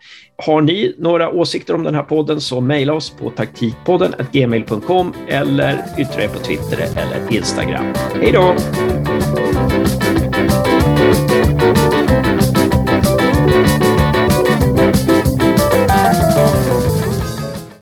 Har 0.45 0.61
ni 0.61 0.95
några 0.99 1.31
åsikter 1.31 1.75
om 1.75 1.83
den 1.83 1.95
här 1.95 2.03
podden 2.03 2.41
så 2.41 2.61
mejla 2.61 2.93
oss 2.93 3.11
på 3.11 3.31
taktikpodden 3.31 4.15
gmail.com 4.33 5.15
eller 5.29 5.85
yttra 5.99 6.23
er 6.23 6.29
på 6.29 6.39
Twitter 6.39 6.79
eller 6.97 7.37
Instagram. 7.37 7.95
Hej 8.31 8.39
då! 8.39 9.10